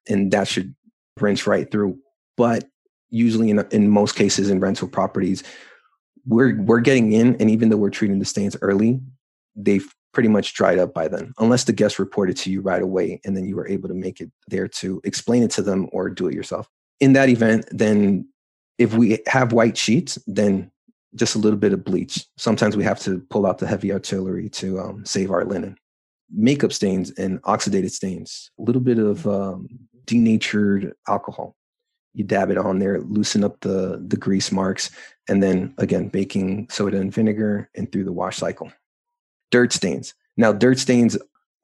and 0.08 0.32
that 0.32 0.48
should 0.48 0.76
rinse 1.20 1.48
right 1.48 1.70
through. 1.72 1.98
But 2.38 2.66
usually, 3.10 3.50
in 3.50 3.66
in 3.72 3.90
most 3.90 4.16
cases 4.16 4.50
in 4.50 4.60
rental 4.60 4.88
properties, 4.88 5.44
we're 6.28 6.62
we're 6.62 6.82
getting 6.82 7.14
in, 7.14 7.36
and 7.38 7.50
even 7.50 7.70
though 7.70 7.78
we're 7.78 7.90
treating 7.90 8.20
the 8.20 8.26
stains 8.26 8.56
early, 8.62 9.00
they've 9.56 9.88
pretty 10.16 10.30
much 10.30 10.54
dried 10.54 10.80
up 10.80 10.94
by 10.94 11.08
then, 11.08 11.34
unless 11.38 11.66
the 11.66 11.74
guest 11.74 12.00
reported 12.00 12.38
to 12.38 12.50
you 12.50 12.62
right 12.62 12.82
away, 12.82 13.22
and 13.26 13.36
then 13.38 13.46
you 13.46 13.56
were 13.56 13.68
able 13.68 13.90
to 13.90 13.94
make 13.94 14.22
it 14.22 14.32
there 14.48 14.68
to 14.68 15.00
explain 15.04 15.44
it 15.44 15.52
to 15.52 15.62
them 15.62 15.88
or 15.92 16.10
do 16.10 16.28
it 16.28 16.34
yourself. 16.34 16.68
In 17.02 17.14
that 17.14 17.30
event, 17.30 17.68
then 17.70 18.28
if 18.80 18.96
we 18.96 19.20
have 19.28 19.52
white 19.52 19.78
sheets, 19.78 20.18
then 20.26 20.72
just 21.16 21.36
a 21.36 21.38
little 21.38 21.60
bit 21.60 21.74
of 21.74 21.84
bleach. 21.84 22.26
Sometimes 22.38 22.76
we 22.76 22.84
have 22.84 23.00
to 23.02 23.20
pull 23.30 23.46
out 23.46 23.58
the 23.58 23.68
heavy 23.68 23.92
artillery 23.92 24.50
to 24.50 24.80
um, 24.80 25.06
save 25.06 25.32
our 25.32 25.46
linen. 25.46 25.78
Makeup 26.32 26.74
stains 26.74 27.12
and 27.12 27.42
oxidated 27.44 27.92
stains, 27.92 28.50
a 28.58 28.64
little 28.64 28.82
bit 28.82 28.98
of 28.98 29.28
um, 29.28 29.68
denatured 30.06 30.94
alcohol. 31.08 31.56
You 32.14 32.24
dab 32.24 32.50
it 32.50 32.58
on 32.58 32.80
there, 32.80 33.02
loosen 33.02 33.44
up 33.44 33.60
the 33.60 34.02
the 34.08 34.16
grease 34.16 34.52
marks, 34.52 34.90
and 35.28 35.44
then 35.44 35.74
again 35.78 36.08
baking 36.08 36.68
soda 36.72 36.98
and 36.98 37.14
vinegar 37.14 37.70
and 37.76 37.92
through 37.92 38.06
the 38.06 38.14
wash 38.14 38.38
cycle. 38.38 38.72
Dirt 39.56 39.72
stains. 39.72 40.14
Now, 40.36 40.52
dirt 40.52 40.80
stains 40.80 41.18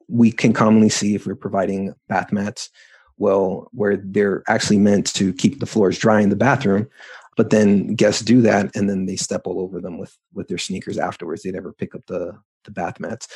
we 0.08 0.32
can 0.32 0.54
commonly 0.54 0.88
see 0.88 1.14
if 1.14 1.26
we're 1.26 1.34
providing 1.34 1.94
bath 2.08 2.32
mats. 2.32 2.70
Well, 3.18 3.68
where 3.72 3.98
they're 3.98 4.42
actually 4.48 4.78
meant 4.78 5.12
to 5.12 5.34
keep 5.34 5.60
the 5.60 5.66
floors 5.66 5.98
dry 5.98 6.22
in 6.22 6.30
the 6.30 6.36
bathroom, 6.48 6.88
but 7.36 7.50
then 7.50 7.94
guests 7.94 8.22
do 8.22 8.40
that 8.40 8.74
and 8.74 8.88
then 8.88 9.04
they 9.04 9.16
step 9.16 9.42
all 9.44 9.60
over 9.60 9.78
them 9.78 9.98
with 9.98 10.16
with 10.32 10.48
their 10.48 10.56
sneakers 10.56 10.96
afterwards. 10.96 11.42
They 11.42 11.50
never 11.50 11.70
pick 11.74 11.94
up 11.94 12.06
the 12.06 12.38
the 12.64 12.70
bath 12.70 12.98
mats. 12.98 13.28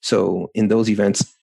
So 0.00 0.48
in 0.54 0.68
those 0.68 0.88
events, 0.88 1.36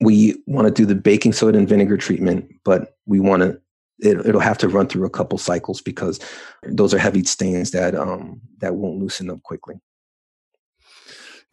we 0.00 0.40
want 0.46 0.68
to 0.68 0.72
do 0.72 0.86
the 0.86 0.94
baking 0.94 1.32
soda 1.32 1.58
and 1.58 1.68
vinegar 1.68 1.96
treatment, 1.96 2.48
but 2.64 2.96
we 3.06 3.18
want 3.18 3.42
to 3.42 3.60
it, 3.98 4.24
it'll 4.24 4.40
have 4.40 4.58
to 4.58 4.68
run 4.68 4.86
through 4.86 5.06
a 5.06 5.10
couple 5.18 5.36
cycles 5.36 5.80
because 5.80 6.20
those 6.62 6.94
are 6.94 6.98
heavy 6.98 7.24
stains 7.24 7.72
that 7.72 7.96
um 7.96 8.40
that 8.58 8.76
won't 8.76 9.00
loosen 9.00 9.30
up 9.30 9.42
quickly. 9.42 9.80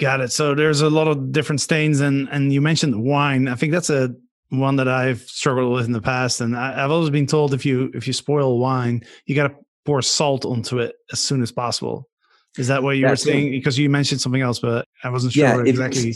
Got 0.01 0.19
it. 0.21 0.31
So 0.31 0.55
there's 0.55 0.81
a 0.81 0.89
lot 0.89 1.07
of 1.07 1.31
different 1.31 1.61
stains, 1.61 1.99
and 2.01 2.27
and 2.29 2.51
you 2.51 2.59
mentioned 2.59 3.03
wine. 3.03 3.47
I 3.47 3.55
think 3.55 3.71
that's 3.71 3.89
a 3.89 4.13
one 4.49 4.75
that 4.77 4.87
I've 4.87 5.21
struggled 5.21 5.71
with 5.71 5.85
in 5.85 5.91
the 5.93 6.01
past, 6.01 6.41
and 6.41 6.57
I, 6.57 6.83
I've 6.83 6.91
always 6.91 7.09
been 7.11 7.27
told 7.27 7.53
if 7.53 7.65
you 7.65 7.91
if 7.93 8.07
you 8.07 8.13
spoil 8.13 8.57
wine, 8.59 9.03
you 9.25 9.35
got 9.35 9.47
to 9.49 9.55
pour 9.85 10.01
salt 10.01 10.43
onto 10.43 10.79
it 10.79 10.95
as 11.11 11.19
soon 11.19 11.41
as 11.41 11.51
possible. 11.51 12.09
Is 12.57 12.67
that 12.67 12.83
what 12.83 12.97
you 12.97 13.03
were 13.05 13.09
That's 13.11 13.21
it. 13.21 13.31
saying? 13.31 13.51
Because 13.51 13.77
you 13.77 13.89
mentioned 13.89 14.19
something 14.21 14.41
else, 14.41 14.59
but 14.59 14.85
I 15.03 15.09
wasn't 15.09 15.33
sure 15.33 15.43
Yeah, 15.43 15.55
what 15.55 15.67
if- 15.67 15.75
exactly. 15.79 16.15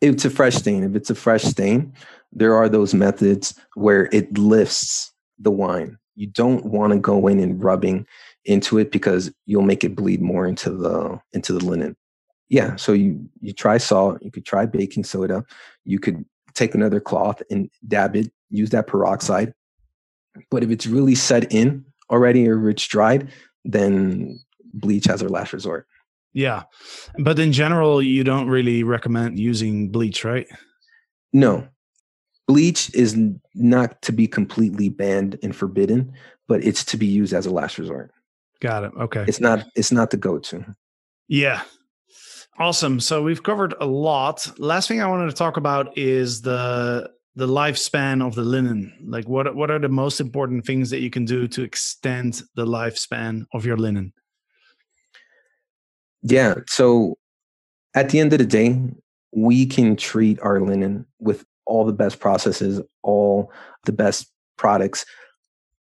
It's 0.00 0.24
a 0.24 0.30
fresh 0.30 0.54
stain. 0.54 0.84
If 0.84 0.94
it's 0.94 1.10
a 1.10 1.14
fresh 1.16 1.42
stain, 1.42 1.92
there 2.30 2.54
are 2.54 2.68
those 2.68 2.94
methods 2.94 3.52
where 3.74 4.08
it 4.12 4.38
lifts 4.38 5.12
the 5.40 5.50
wine. 5.50 5.98
You 6.14 6.28
don't 6.28 6.64
want 6.66 6.92
to 6.92 7.00
go 7.00 7.26
in 7.26 7.40
and 7.40 7.60
rubbing 7.62 8.06
into 8.44 8.78
it 8.78 8.92
because 8.92 9.32
you'll 9.46 9.62
make 9.62 9.82
it 9.82 9.96
bleed 9.96 10.20
more 10.22 10.46
into 10.46 10.70
the 10.70 11.18
into 11.32 11.52
the 11.52 11.64
linen. 11.64 11.96
Yeah, 12.48 12.76
so 12.76 12.92
you 12.92 13.28
you 13.40 13.52
try 13.52 13.78
salt, 13.78 14.22
you 14.22 14.30
could 14.30 14.46
try 14.46 14.66
baking 14.66 15.04
soda, 15.04 15.44
you 15.84 15.98
could 15.98 16.24
take 16.54 16.74
another 16.74 17.00
cloth 17.00 17.42
and 17.50 17.70
dab 17.86 18.16
it, 18.16 18.32
use 18.50 18.70
that 18.70 18.86
peroxide. 18.86 19.52
But 20.50 20.62
if 20.62 20.70
it's 20.70 20.86
really 20.86 21.14
set 21.14 21.52
in 21.52 21.84
already 22.10 22.48
or 22.48 22.70
it's 22.70 22.86
dried, 22.86 23.30
then 23.64 24.38
bleach 24.72 25.08
as 25.08 25.22
our 25.22 25.28
last 25.28 25.52
resort. 25.52 25.86
Yeah, 26.32 26.62
but 27.18 27.38
in 27.38 27.52
general, 27.52 28.00
you 28.00 28.24
don't 28.24 28.48
really 28.48 28.82
recommend 28.82 29.38
using 29.38 29.90
bleach, 29.90 30.24
right? 30.24 30.46
No. 31.32 31.68
Bleach 32.46 32.94
is 32.94 33.14
not 33.54 34.00
to 34.02 34.12
be 34.12 34.26
completely 34.26 34.88
banned 34.88 35.38
and 35.42 35.54
forbidden, 35.54 36.12
but 36.46 36.64
it's 36.64 36.82
to 36.86 36.96
be 36.96 37.04
used 37.04 37.34
as 37.34 37.44
a 37.44 37.50
last 37.50 37.78
resort. 37.78 38.10
Got 38.60 38.84
it. 38.84 38.92
Okay. 38.98 39.24
It's 39.28 39.40
not 39.40 39.66
it's 39.76 39.92
not 39.92 40.10
the 40.10 40.16
go-to. 40.16 40.64
Yeah. 41.28 41.62
Awesome. 42.58 42.98
So 42.98 43.22
we've 43.22 43.42
covered 43.42 43.74
a 43.80 43.86
lot. 43.86 44.50
Last 44.58 44.88
thing 44.88 45.00
I 45.00 45.06
wanted 45.06 45.30
to 45.30 45.36
talk 45.36 45.56
about 45.56 45.96
is 45.96 46.42
the 46.42 47.10
the 47.36 47.46
lifespan 47.46 48.26
of 48.26 48.34
the 48.34 48.42
linen. 48.42 48.92
Like 49.06 49.28
what 49.28 49.54
what 49.54 49.70
are 49.70 49.78
the 49.78 49.88
most 49.88 50.18
important 50.18 50.66
things 50.66 50.90
that 50.90 50.98
you 50.98 51.08
can 51.08 51.24
do 51.24 51.46
to 51.48 51.62
extend 51.62 52.42
the 52.56 52.66
lifespan 52.66 53.46
of 53.54 53.64
your 53.64 53.76
linen? 53.76 54.12
Yeah, 56.22 56.54
so 56.66 57.16
at 57.94 58.10
the 58.10 58.18
end 58.18 58.32
of 58.32 58.40
the 58.40 58.46
day, 58.46 58.80
we 59.32 59.64
can 59.64 59.94
treat 59.94 60.40
our 60.40 60.60
linen 60.60 61.06
with 61.20 61.44
all 61.64 61.84
the 61.84 61.92
best 61.92 62.18
processes, 62.18 62.80
all 63.04 63.52
the 63.84 63.92
best 63.92 64.32
products, 64.56 65.06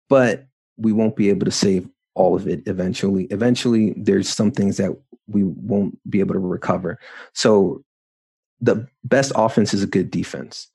but 0.08 0.46
we 0.78 0.92
won't 0.92 1.16
be 1.16 1.30
able 1.30 1.46
to 1.46 1.52
save 1.52 1.90
all 2.20 2.36
of 2.36 2.48
it 2.48 2.62
eventually. 2.68 3.24
Eventually, 3.32 3.94
there's 3.96 4.28
some 4.28 4.52
things 4.52 4.76
that 4.76 4.92
we 5.28 5.44
won't 5.44 5.98
be 6.10 6.20
able 6.20 6.34
to 6.34 6.40
recover. 6.40 7.00
So 7.34 7.82
the 8.60 8.86
best 9.06 9.32
offense 9.36 9.74
is 9.74 9.82
a 9.82 9.88
good 9.88 10.12
defense. 10.12 10.68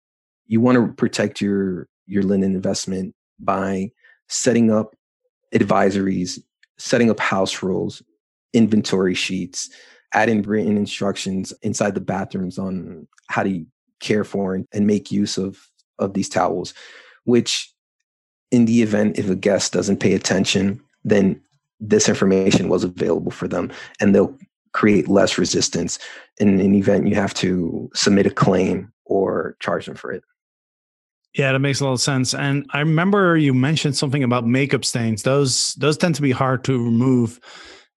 You 0.46 0.62
want 0.62 0.76
to 0.76 0.92
protect 0.94 1.42
your 1.42 1.86
your 2.06 2.22
linen 2.22 2.54
investment 2.54 3.14
by 3.38 3.90
setting 4.28 4.70
up 4.70 4.96
advisories, 5.54 6.38
setting 6.78 7.10
up 7.10 7.20
house 7.20 7.62
rules, 7.62 8.02
inventory 8.54 9.14
sheets, 9.14 9.68
adding 10.14 10.40
written 10.42 10.78
instructions 10.78 11.52
inside 11.60 11.94
the 11.94 12.00
bathrooms 12.00 12.58
on 12.58 13.06
how 13.28 13.42
to 13.42 13.66
care 14.00 14.24
for 14.24 14.54
and, 14.54 14.66
and 14.72 14.86
make 14.86 15.12
use 15.12 15.36
of 15.36 15.68
of 15.98 16.14
these 16.14 16.30
towels, 16.30 16.72
which 17.24 17.70
in 18.50 18.64
the 18.64 18.80
event 18.80 19.18
if 19.18 19.28
a 19.28 19.36
guest 19.36 19.74
doesn't 19.74 20.00
pay 20.00 20.14
attention, 20.14 20.80
then 21.04 21.40
this 21.80 22.08
information 22.08 22.68
was 22.68 22.84
available 22.84 23.30
for 23.30 23.48
them 23.48 23.70
and 24.00 24.14
they'll 24.14 24.36
create 24.72 25.08
less 25.08 25.38
resistance. 25.38 25.98
In 26.38 26.60
an 26.60 26.74
event 26.74 27.06
you 27.06 27.14
have 27.14 27.34
to 27.34 27.90
submit 27.94 28.26
a 28.26 28.30
claim 28.30 28.92
or 29.04 29.56
charge 29.60 29.86
them 29.86 29.94
for 29.94 30.12
it. 30.12 30.24
Yeah, 31.34 31.52
that 31.52 31.58
makes 31.58 31.80
a 31.80 31.84
lot 31.84 31.92
of 31.92 32.00
sense. 32.00 32.32
And 32.32 32.64
I 32.72 32.78
remember 32.78 33.36
you 33.36 33.52
mentioned 33.54 33.96
something 33.96 34.22
about 34.22 34.46
makeup 34.46 34.84
stains. 34.84 35.24
Those 35.24 35.74
those 35.74 35.96
tend 35.96 36.14
to 36.14 36.22
be 36.22 36.30
hard 36.30 36.62
to 36.64 36.82
remove. 36.82 37.40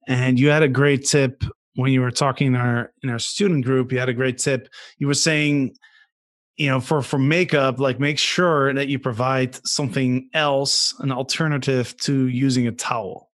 And 0.07 0.39
you 0.39 0.49
had 0.49 0.63
a 0.63 0.67
great 0.67 1.05
tip 1.05 1.43
when 1.75 1.91
you 1.91 2.01
were 2.01 2.11
talking 2.11 2.47
in 2.47 2.55
our 2.55 2.91
in 3.03 3.09
our 3.09 3.19
student 3.19 3.63
group. 3.63 3.91
You 3.91 3.99
had 3.99 4.09
a 4.09 4.13
great 4.13 4.39
tip. 4.39 4.67
You 4.97 5.05
were 5.05 5.13
saying, 5.13 5.75
you 6.57 6.67
know, 6.67 6.79
for 6.79 7.01
for 7.01 7.19
makeup, 7.19 7.79
like 7.79 7.99
make 7.99 8.17
sure 8.17 8.73
that 8.73 8.87
you 8.87 8.99
provide 8.99 9.55
something 9.67 10.29
else, 10.33 10.93
an 10.99 11.11
alternative 11.11 11.95
to 11.97 12.27
using 12.27 12.67
a 12.67 12.71
towel. 12.71 13.29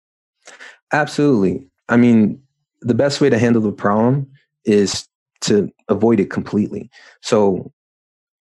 Absolutely. 0.92 1.66
I 1.88 1.96
mean, 1.96 2.42
the 2.80 2.94
best 2.94 3.20
way 3.20 3.30
to 3.30 3.38
handle 3.38 3.62
the 3.62 3.72
problem 3.72 4.28
is 4.64 5.08
to 5.42 5.72
avoid 5.88 6.20
it 6.20 6.30
completely. 6.30 6.90
So 7.20 7.72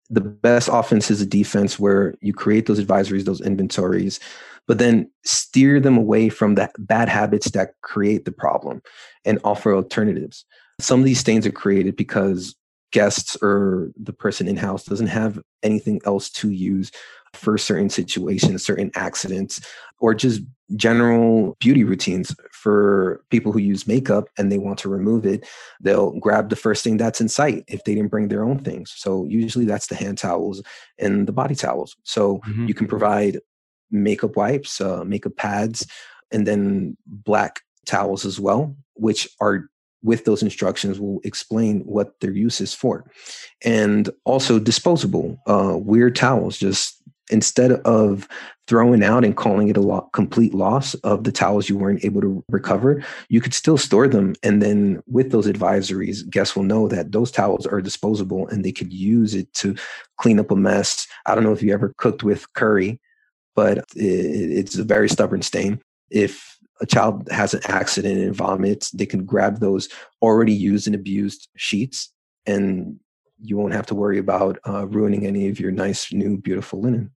the 0.09 0.21
best 0.21 0.69
offense 0.71 1.09
is 1.09 1.21
a 1.21 1.25
defense 1.25 1.79
where 1.79 2.15
you 2.21 2.33
create 2.33 2.65
those 2.65 2.83
advisories, 2.83 3.23
those 3.23 3.41
inventories, 3.41 4.19
but 4.67 4.77
then 4.77 5.09
steer 5.23 5.79
them 5.79 5.97
away 5.97 6.29
from 6.29 6.55
the 6.55 6.69
bad 6.79 7.07
habits 7.07 7.51
that 7.51 7.79
create 7.81 8.25
the 8.25 8.31
problem 8.31 8.81
and 9.25 9.39
offer 9.43 9.73
alternatives. 9.73 10.43
Some 10.79 10.99
of 10.99 11.05
these 11.05 11.19
stains 11.19 11.45
are 11.45 11.51
created 11.51 11.95
because 11.95 12.55
guests 12.91 13.37
or 13.41 13.91
the 13.95 14.13
person 14.13 14.47
in 14.47 14.57
house 14.57 14.83
doesn't 14.83 15.07
have 15.07 15.39
anything 15.63 16.01
else 16.05 16.29
to 16.29 16.49
use 16.49 16.91
for 17.33 17.57
certain 17.57 17.89
situations, 17.89 18.63
certain 18.63 18.91
accidents, 18.95 19.61
or 19.99 20.13
just 20.13 20.41
general 20.75 21.55
beauty 21.59 21.83
routines 21.83 22.35
for 22.51 23.23
people 23.29 23.51
who 23.51 23.59
use 23.59 23.87
makeup 23.87 24.25
and 24.37 24.51
they 24.51 24.57
want 24.57 24.79
to 24.79 24.89
remove 24.89 25.25
it. 25.25 25.47
They'll 25.79 26.11
grab 26.19 26.49
the 26.49 26.55
first 26.55 26.83
thing 26.83 26.97
that's 26.97 27.21
in 27.21 27.29
sight 27.29 27.63
if 27.67 27.83
they 27.83 27.95
didn't 27.95 28.11
bring 28.11 28.27
their 28.27 28.43
own 28.43 28.59
things. 28.59 28.93
So 28.95 29.25
usually 29.25 29.65
that's 29.65 29.87
the 29.87 29.95
hand 29.95 30.17
towels 30.17 30.61
and 30.97 31.27
the 31.27 31.33
body 31.33 31.55
towels. 31.55 31.95
So 32.03 32.39
mm-hmm. 32.39 32.67
you 32.67 32.73
can 32.73 32.87
provide 32.87 33.39
makeup 33.91 34.35
wipes, 34.35 34.79
uh, 34.79 35.03
makeup 35.03 35.35
pads, 35.35 35.85
and 36.31 36.47
then 36.47 36.97
black 37.05 37.61
towels 37.85 38.25
as 38.25 38.39
well, 38.39 38.75
which 38.93 39.27
are 39.41 39.69
with 40.03 40.25
those 40.25 40.41
instructions 40.41 40.99
will 40.99 41.19
explain 41.23 41.81
what 41.81 42.19
their 42.19 42.31
use 42.31 42.59
is 42.61 42.73
for 42.73 43.05
and 43.63 44.09
also 44.25 44.59
disposable 44.59 45.39
uh, 45.47 45.77
weird 45.77 46.15
towels 46.15 46.57
just 46.57 47.01
instead 47.31 47.71
of 47.71 48.27
throwing 48.67 49.03
out 49.03 49.25
and 49.25 49.35
calling 49.35 49.69
it 49.69 49.77
a 49.77 49.81
lo- 49.81 50.09
complete 50.13 50.53
loss 50.53 50.93
of 50.95 51.23
the 51.23 51.31
towels 51.31 51.67
you 51.67 51.77
weren't 51.77 52.03
able 52.05 52.21
to 52.21 52.43
recover, 52.49 53.03
you 53.29 53.41
could 53.41 53.53
still 53.53 53.77
store 53.77 54.07
them. 54.07 54.35
And 54.43 54.61
then 54.61 55.01
with 55.07 55.31
those 55.31 55.47
advisories, 55.47 56.29
guests 56.29 56.55
will 56.55 56.63
know 56.63 56.87
that 56.89 57.11
those 57.11 57.31
towels 57.31 57.65
are 57.65 57.81
disposable 57.81 58.47
and 58.47 58.63
they 58.63 58.71
could 58.71 58.93
use 58.93 59.33
it 59.33 59.51
to 59.55 59.75
clean 60.17 60.39
up 60.39 60.51
a 60.51 60.55
mess. 60.55 61.07
I 61.25 61.33
don't 61.33 61.43
know 61.43 61.53
if 61.53 61.63
you 61.63 61.73
ever 61.73 61.93
cooked 61.97 62.23
with 62.23 62.51
curry, 62.53 62.99
but 63.55 63.79
it, 63.95 64.01
it's 64.05 64.77
a 64.77 64.83
very 64.83 65.09
stubborn 65.09 65.41
stain. 65.41 65.81
If 66.09 66.57
a 66.81 66.85
child 66.85 67.27
has 67.31 67.53
an 67.53 67.61
accident 67.65 68.19
and 68.19 68.35
vomits, 68.35 68.91
they 68.91 69.05
can 69.05 69.23
grab 69.23 69.59
those 69.59 69.87
already 70.21 70.53
used 70.53 70.87
and 70.87 70.95
abused 70.95 71.47
sheets 71.55 72.11
and 72.45 72.99
you 73.43 73.57
won't 73.57 73.73
have 73.73 73.85
to 73.87 73.95
worry 73.95 74.19
about 74.19 74.59
uh, 74.67 74.87
ruining 74.87 75.25
any 75.25 75.49
of 75.49 75.59
your 75.59 75.71
nice, 75.71 76.11
new, 76.13 76.37
beautiful 76.37 76.81
linen. 76.81 77.11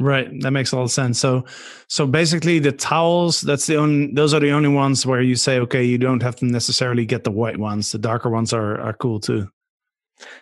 Right, 0.00 0.28
that 0.40 0.52
makes 0.52 0.72
a 0.72 0.76
lot 0.76 0.84
of 0.84 0.90
sense. 0.90 1.20
So, 1.20 1.44
so 1.86 2.06
basically, 2.06 2.58
the 2.58 2.72
towels 2.72 3.42
that's 3.42 3.66
the 3.66 3.76
only; 3.76 4.12
those 4.12 4.32
are 4.32 4.40
the 4.40 4.50
only 4.50 4.70
ones 4.70 5.04
where 5.04 5.20
you 5.20 5.36
say, 5.36 5.58
okay, 5.60 5.84
you 5.84 5.98
don't 5.98 6.22
have 6.22 6.36
to 6.36 6.46
necessarily 6.46 7.04
get 7.04 7.24
the 7.24 7.30
white 7.30 7.58
ones. 7.58 7.92
The 7.92 7.98
darker 7.98 8.30
ones 8.30 8.54
are 8.54 8.80
are 8.80 8.94
cool 8.94 9.20
too. 9.20 9.50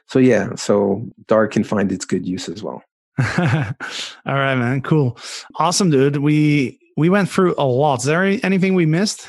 So 0.07 0.21
yeah, 0.21 0.55
so 0.55 1.05
dark 1.27 1.53
can 1.53 1.65
find 1.65 1.91
its 1.91 2.05
good 2.05 2.27
use 2.27 2.49
as 2.49 2.63
well. 2.63 2.85
All 3.19 3.75
right, 4.25 4.55
man. 4.55 4.83
Cool, 4.83 5.19
awesome, 5.57 5.91
dude. 5.91 6.19
We 6.19 6.79
we 6.97 7.09
went 7.09 7.29
through 7.29 7.55
a 7.59 7.65
lot. 7.65 8.01
Is 8.01 8.05
there 8.05 8.25
anything 8.25 8.75
we 8.75 8.87
missed? 8.87 9.29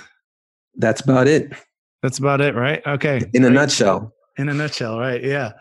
That's 0.75 1.01
about 1.01 1.27
it. 1.27 1.53
That's 2.01 2.17
about 2.17 2.41
it, 2.41 2.55
right? 2.55 2.85
Okay. 2.85 3.21
In 3.33 3.45
a 3.45 3.49
nutshell. 3.49 4.13
In 4.37 4.49
a 4.49 4.53
nutshell, 4.53 4.97
right? 4.97 5.23
Yeah. 5.23 5.53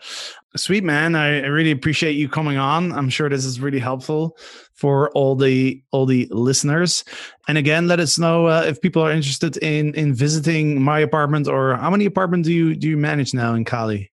Sweet 0.55 0.83
man, 0.83 1.15
I, 1.15 1.43
I, 1.43 1.47
really 1.47 1.71
appreciate 1.71 2.13
you 2.13 2.27
coming 2.27 2.57
on. 2.57 2.91
I'm 2.91 3.09
sure 3.09 3.29
this 3.29 3.45
is 3.45 3.61
really 3.61 3.79
helpful 3.79 4.37
for 4.73 5.09
all 5.11 5.35
the 5.35 5.81
all 5.91 6.05
the 6.05 6.27
listeners. 6.29 7.05
And 7.47 7.57
again, 7.57 7.87
let 7.87 8.01
us 8.01 8.19
know 8.19 8.47
uh, 8.47 8.63
if 8.67 8.81
people 8.81 9.01
are 9.01 9.11
interested 9.11 9.55
in 9.57 9.93
in 9.93 10.13
visiting 10.13 10.81
my 10.81 10.99
apartment 10.99 11.47
or 11.47 11.75
how 11.75 11.89
many 11.89 12.05
apartments 12.05 12.47
do 12.47 12.53
you 12.53 12.75
do 12.75 12.89
you 12.89 12.97
manage 12.97 13.33
now 13.33 13.53
in 13.53 13.63
Cali? 13.63 14.11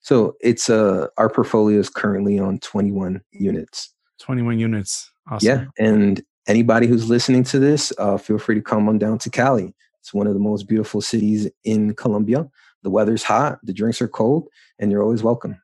So 0.00 0.36
it's 0.40 0.70
uh 0.70 1.08
our 1.18 1.28
portfolio 1.28 1.80
is 1.80 1.90
currently 1.90 2.38
on 2.38 2.60
21 2.60 3.20
units. 3.32 3.92
21 4.20 4.60
units. 4.60 5.10
Awesome. 5.28 5.48
Yeah, 5.48 5.64
and 5.84 6.22
anybody 6.46 6.86
who's 6.86 7.08
listening 7.08 7.44
to 7.44 7.58
this, 7.58 7.92
uh, 7.98 8.16
feel 8.16 8.38
free 8.38 8.54
to 8.54 8.62
come 8.62 8.88
on 8.88 8.98
down 8.98 9.18
to 9.18 9.30
Cali. 9.30 9.74
It's 10.00 10.12
one 10.12 10.26
of 10.26 10.34
the 10.34 10.40
most 10.40 10.68
beautiful 10.68 11.00
cities 11.00 11.48
in 11.64 11.94
Colombia. 11.94 12.48
The 12.82 12.90
weather's 12.90 13.22
hot, 13.22 13.58
the 13.62 13.72
drinks 13.72 14.02
are 14.02 14.08
cold, 14.08 14.48
and 14.78 14.90
you're 14.90 15.02
always 15.02 15.22
welcome. 15.22 15.58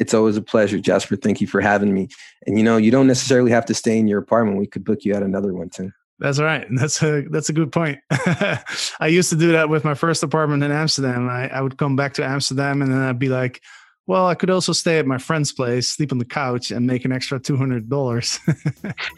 It's 0.00 0.14
always 0.14 0.36
a 0.36 0.42
pleasure, 0.42 0.80
Jasper. 0.80 1.14
Thank 1.14 1.40
you 1.40 1.46
for 1.46 1.60
having 1.60 1.94
me. 1.94 2.08
And 2.46 2.58
you 2.58 2.64
know, 2.64 2.78
you 2.78 2.90
don't 2.90 3.06
necessarily 3.06 3.52
have 3.52 3.66
to 3.66 3.74
stay 3.74 3.98
in 3.98 4.08
your 4.08 4.18
apartment. 4.18 4.58
We 4.58 4.66
could 4.66 4.84
book 4.84 5.04
you 5.04 5.14
out 5.14 5.22
another 5.22 5.52
one 5.52 5.68
too. 5.68 5.92
That's 6.18 6.40
right. 6.40 6.66
That's 6.70 7.02
a 7.02 7.22
that's 7.30 7.48
a 7.48 7.52
good 7.52 7.70
point. 7.70 7.98
I 8.10 9.08
used 9.08 9.30
to 9.30 9.36
do 9.36 9.52
that 9.52 9.68
with 9.68 9.84
my 9.84 9.94
first 9.94 10.22
apartment 10.22 10.62
in 10.62 10.72
Amsterdam. 10.72 11.28
I, 11.28 11.48
I 11.48 11.60
would 11.60 11.78
come 11.78 11.96
back 11.96 12.14
to 12.14 12.24
Amsterdam 12.24 12.82
and 12.82 12.92
then 12.92 13.00
I'd 13.00 13.18
be 13.18 13.28
like, 13.28 13.60
well, 14.06 14.26
I 14.26 14.34
could 14.34 14.50
also 14.50 14.72
stay 14.72 14.98
at 14.98 15.06
my 15.06 15.18
friend's 15.18 15.52
place, 15.52 15.86
sleep 15.86 16.10
on 16.10 16.18
the 16.18 16.24
couch, 16.24 16.72
and 16.72 16.84
make 16.84 17.04
an 17.04 17.12
extra 17.12 17.38
two 17.38 17.56
hundred 17.56 17.88
dollars. 17.88 18.40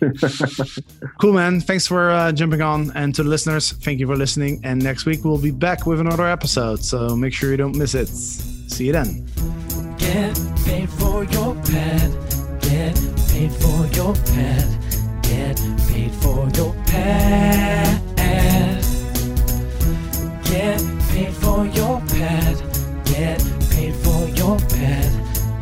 cool, 1.18 1.32
man. 1.32 1.62
Thanks 1.62 1.86
for 1.86 2.10
uh, 2.10 2.30
jumping 2.30 2.60
on, 2.60 2.92
and 2.94 3.14
to 3.14 3.22
the 3.22 3.28
listeners, 3.30 3.72
thank 3.72 4.00
you 4.00 4.06
for 4.06 4.16
listening. 4.16 4.60
And 4.64 4.82
next 4.82 5.06
week 5.06 5.24
we'll 5.24 5.38
be 5.38 5.50
back 5.50 5.86
with 5.86 5.98
another 5.98 6.26
episode, 6.26 6.84
so 6.84 7.16
make 7.16 7.32
sure 7.32 7.50
you 7.50 7.56
don't 7.56 7.76
miss 7.76 7.94
it. 7.94 8.08
See 8.08 8.86
you 8.86 8.92
then. 8.92 9.71
Get 10.12 10.36
paid 10.66 10.90
for 10.90 11.24
your 11.24 11.54
pet. 11.54 12.10
Get 12.60 12.94
paid 13.30 13.50
for 13.50 13.86
your 13.96 14.14
pet. 14.14 14.68
Get 15.22 15.56
paid 15.88 16.12
for 16.20 16.50
your 16.54 16.74
pet. 16.84 18.02
Get 20.44 20.82
paid 21.08 21.32
for 21.32 21.64
your 21.64 22.02
pet. 22.08 22.62
Get 23.06 23.40
paid 23.70 23.94
for 24.04 24.28
your 24.36 24.58
pet. 24.58 25.12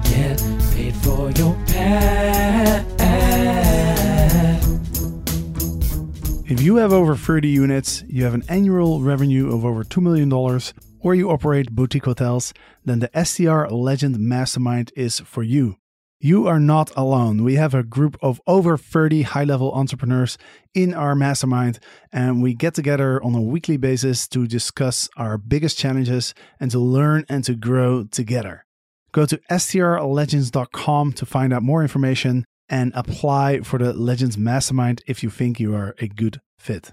Get 0.02 0.42
paid 0.74 0.96
for 0.96 1.30
your 1.30 1.56
pet. 1.68 2.84
If 6.50 6.60
you 6.60 6.74
have 6.78 6.92
over 6.92 7.14
30 7.14 7.48
units, 7.48 8.02
you 8.08 8.24
have 8.24 8.34
an 8.34 8.42
annual 8.48 9.00
revenue 9.00 9.54
of 9.54 9.64
over 9.64 9.84
$2 9.84 10.02
million 10.02 10.28
or 11.00 11.14
you 11.14 11.30
operate 11.30 11.72
boutique 11.72 12.04
hotels, 12.04 12.52
then 12.84 13.00
the 13.00 13.24
STR 13.24 13.66
Legend 13.74 14.18
Mastermind 14.18 14.92
is 14.96 15.20
for 15.20 15.42
you. 15.42 15.76
You 16.22 16.46
are 16.46 16.60
not 16.60 16.90
alone. 16.96 17.42
We 17.42 17.54
have 17.54 17.72
a 17.72 17.82
group 17.82 18.18
of 18.20 18.42
over 18.46 18.76
30 18.76 19.22
high 19.22 19.44
level 19.44 19.72
entrepreneurs 19.72 20.36
in 20.74 20.92
our 20.92 21.14
mastermind, 21.14 21.78
and 22.12 22.42
we 22.42 22.52
get 22.52 22.74
together 22.74 23.22
on 23.24 23.34
a 23.34 23.40
weekly 23.40 23.78
basis 23.78 24.28
to 24.28 24.46
discuss 24.46 25.08
our 25.16 25.38
biggest 25.38 25.78
challenges 25.78 26.34
and 26.60 26.70
to 26.72 26.78
learn 26.78 27.24
and 27.30 27.42
to 27.44 27.54
grow 27.54 28.04
together. 28.04 28.66
Go 29.12 29.24
to 29.24 29.38
strlegends.com 29.50 31.12
to 31.14 31.26
find 31.26 31.54
out 31.54 31.62
more 31.62 31.80
information 31.80 32.44
and 32.68 32.92
apply 32.94 33.60
for 33.60 33.78
the 33.78 33.94
Legends 33.94 34.36
Mastermind 34.36 35.02
if 35.06 35.22
you 35.22 35.30
think 35.30 35.58
you 35.58 35.74
are 35.74 35.94
a 35.98 36.06
good 36.06 36.42
fit. 36.58 36.92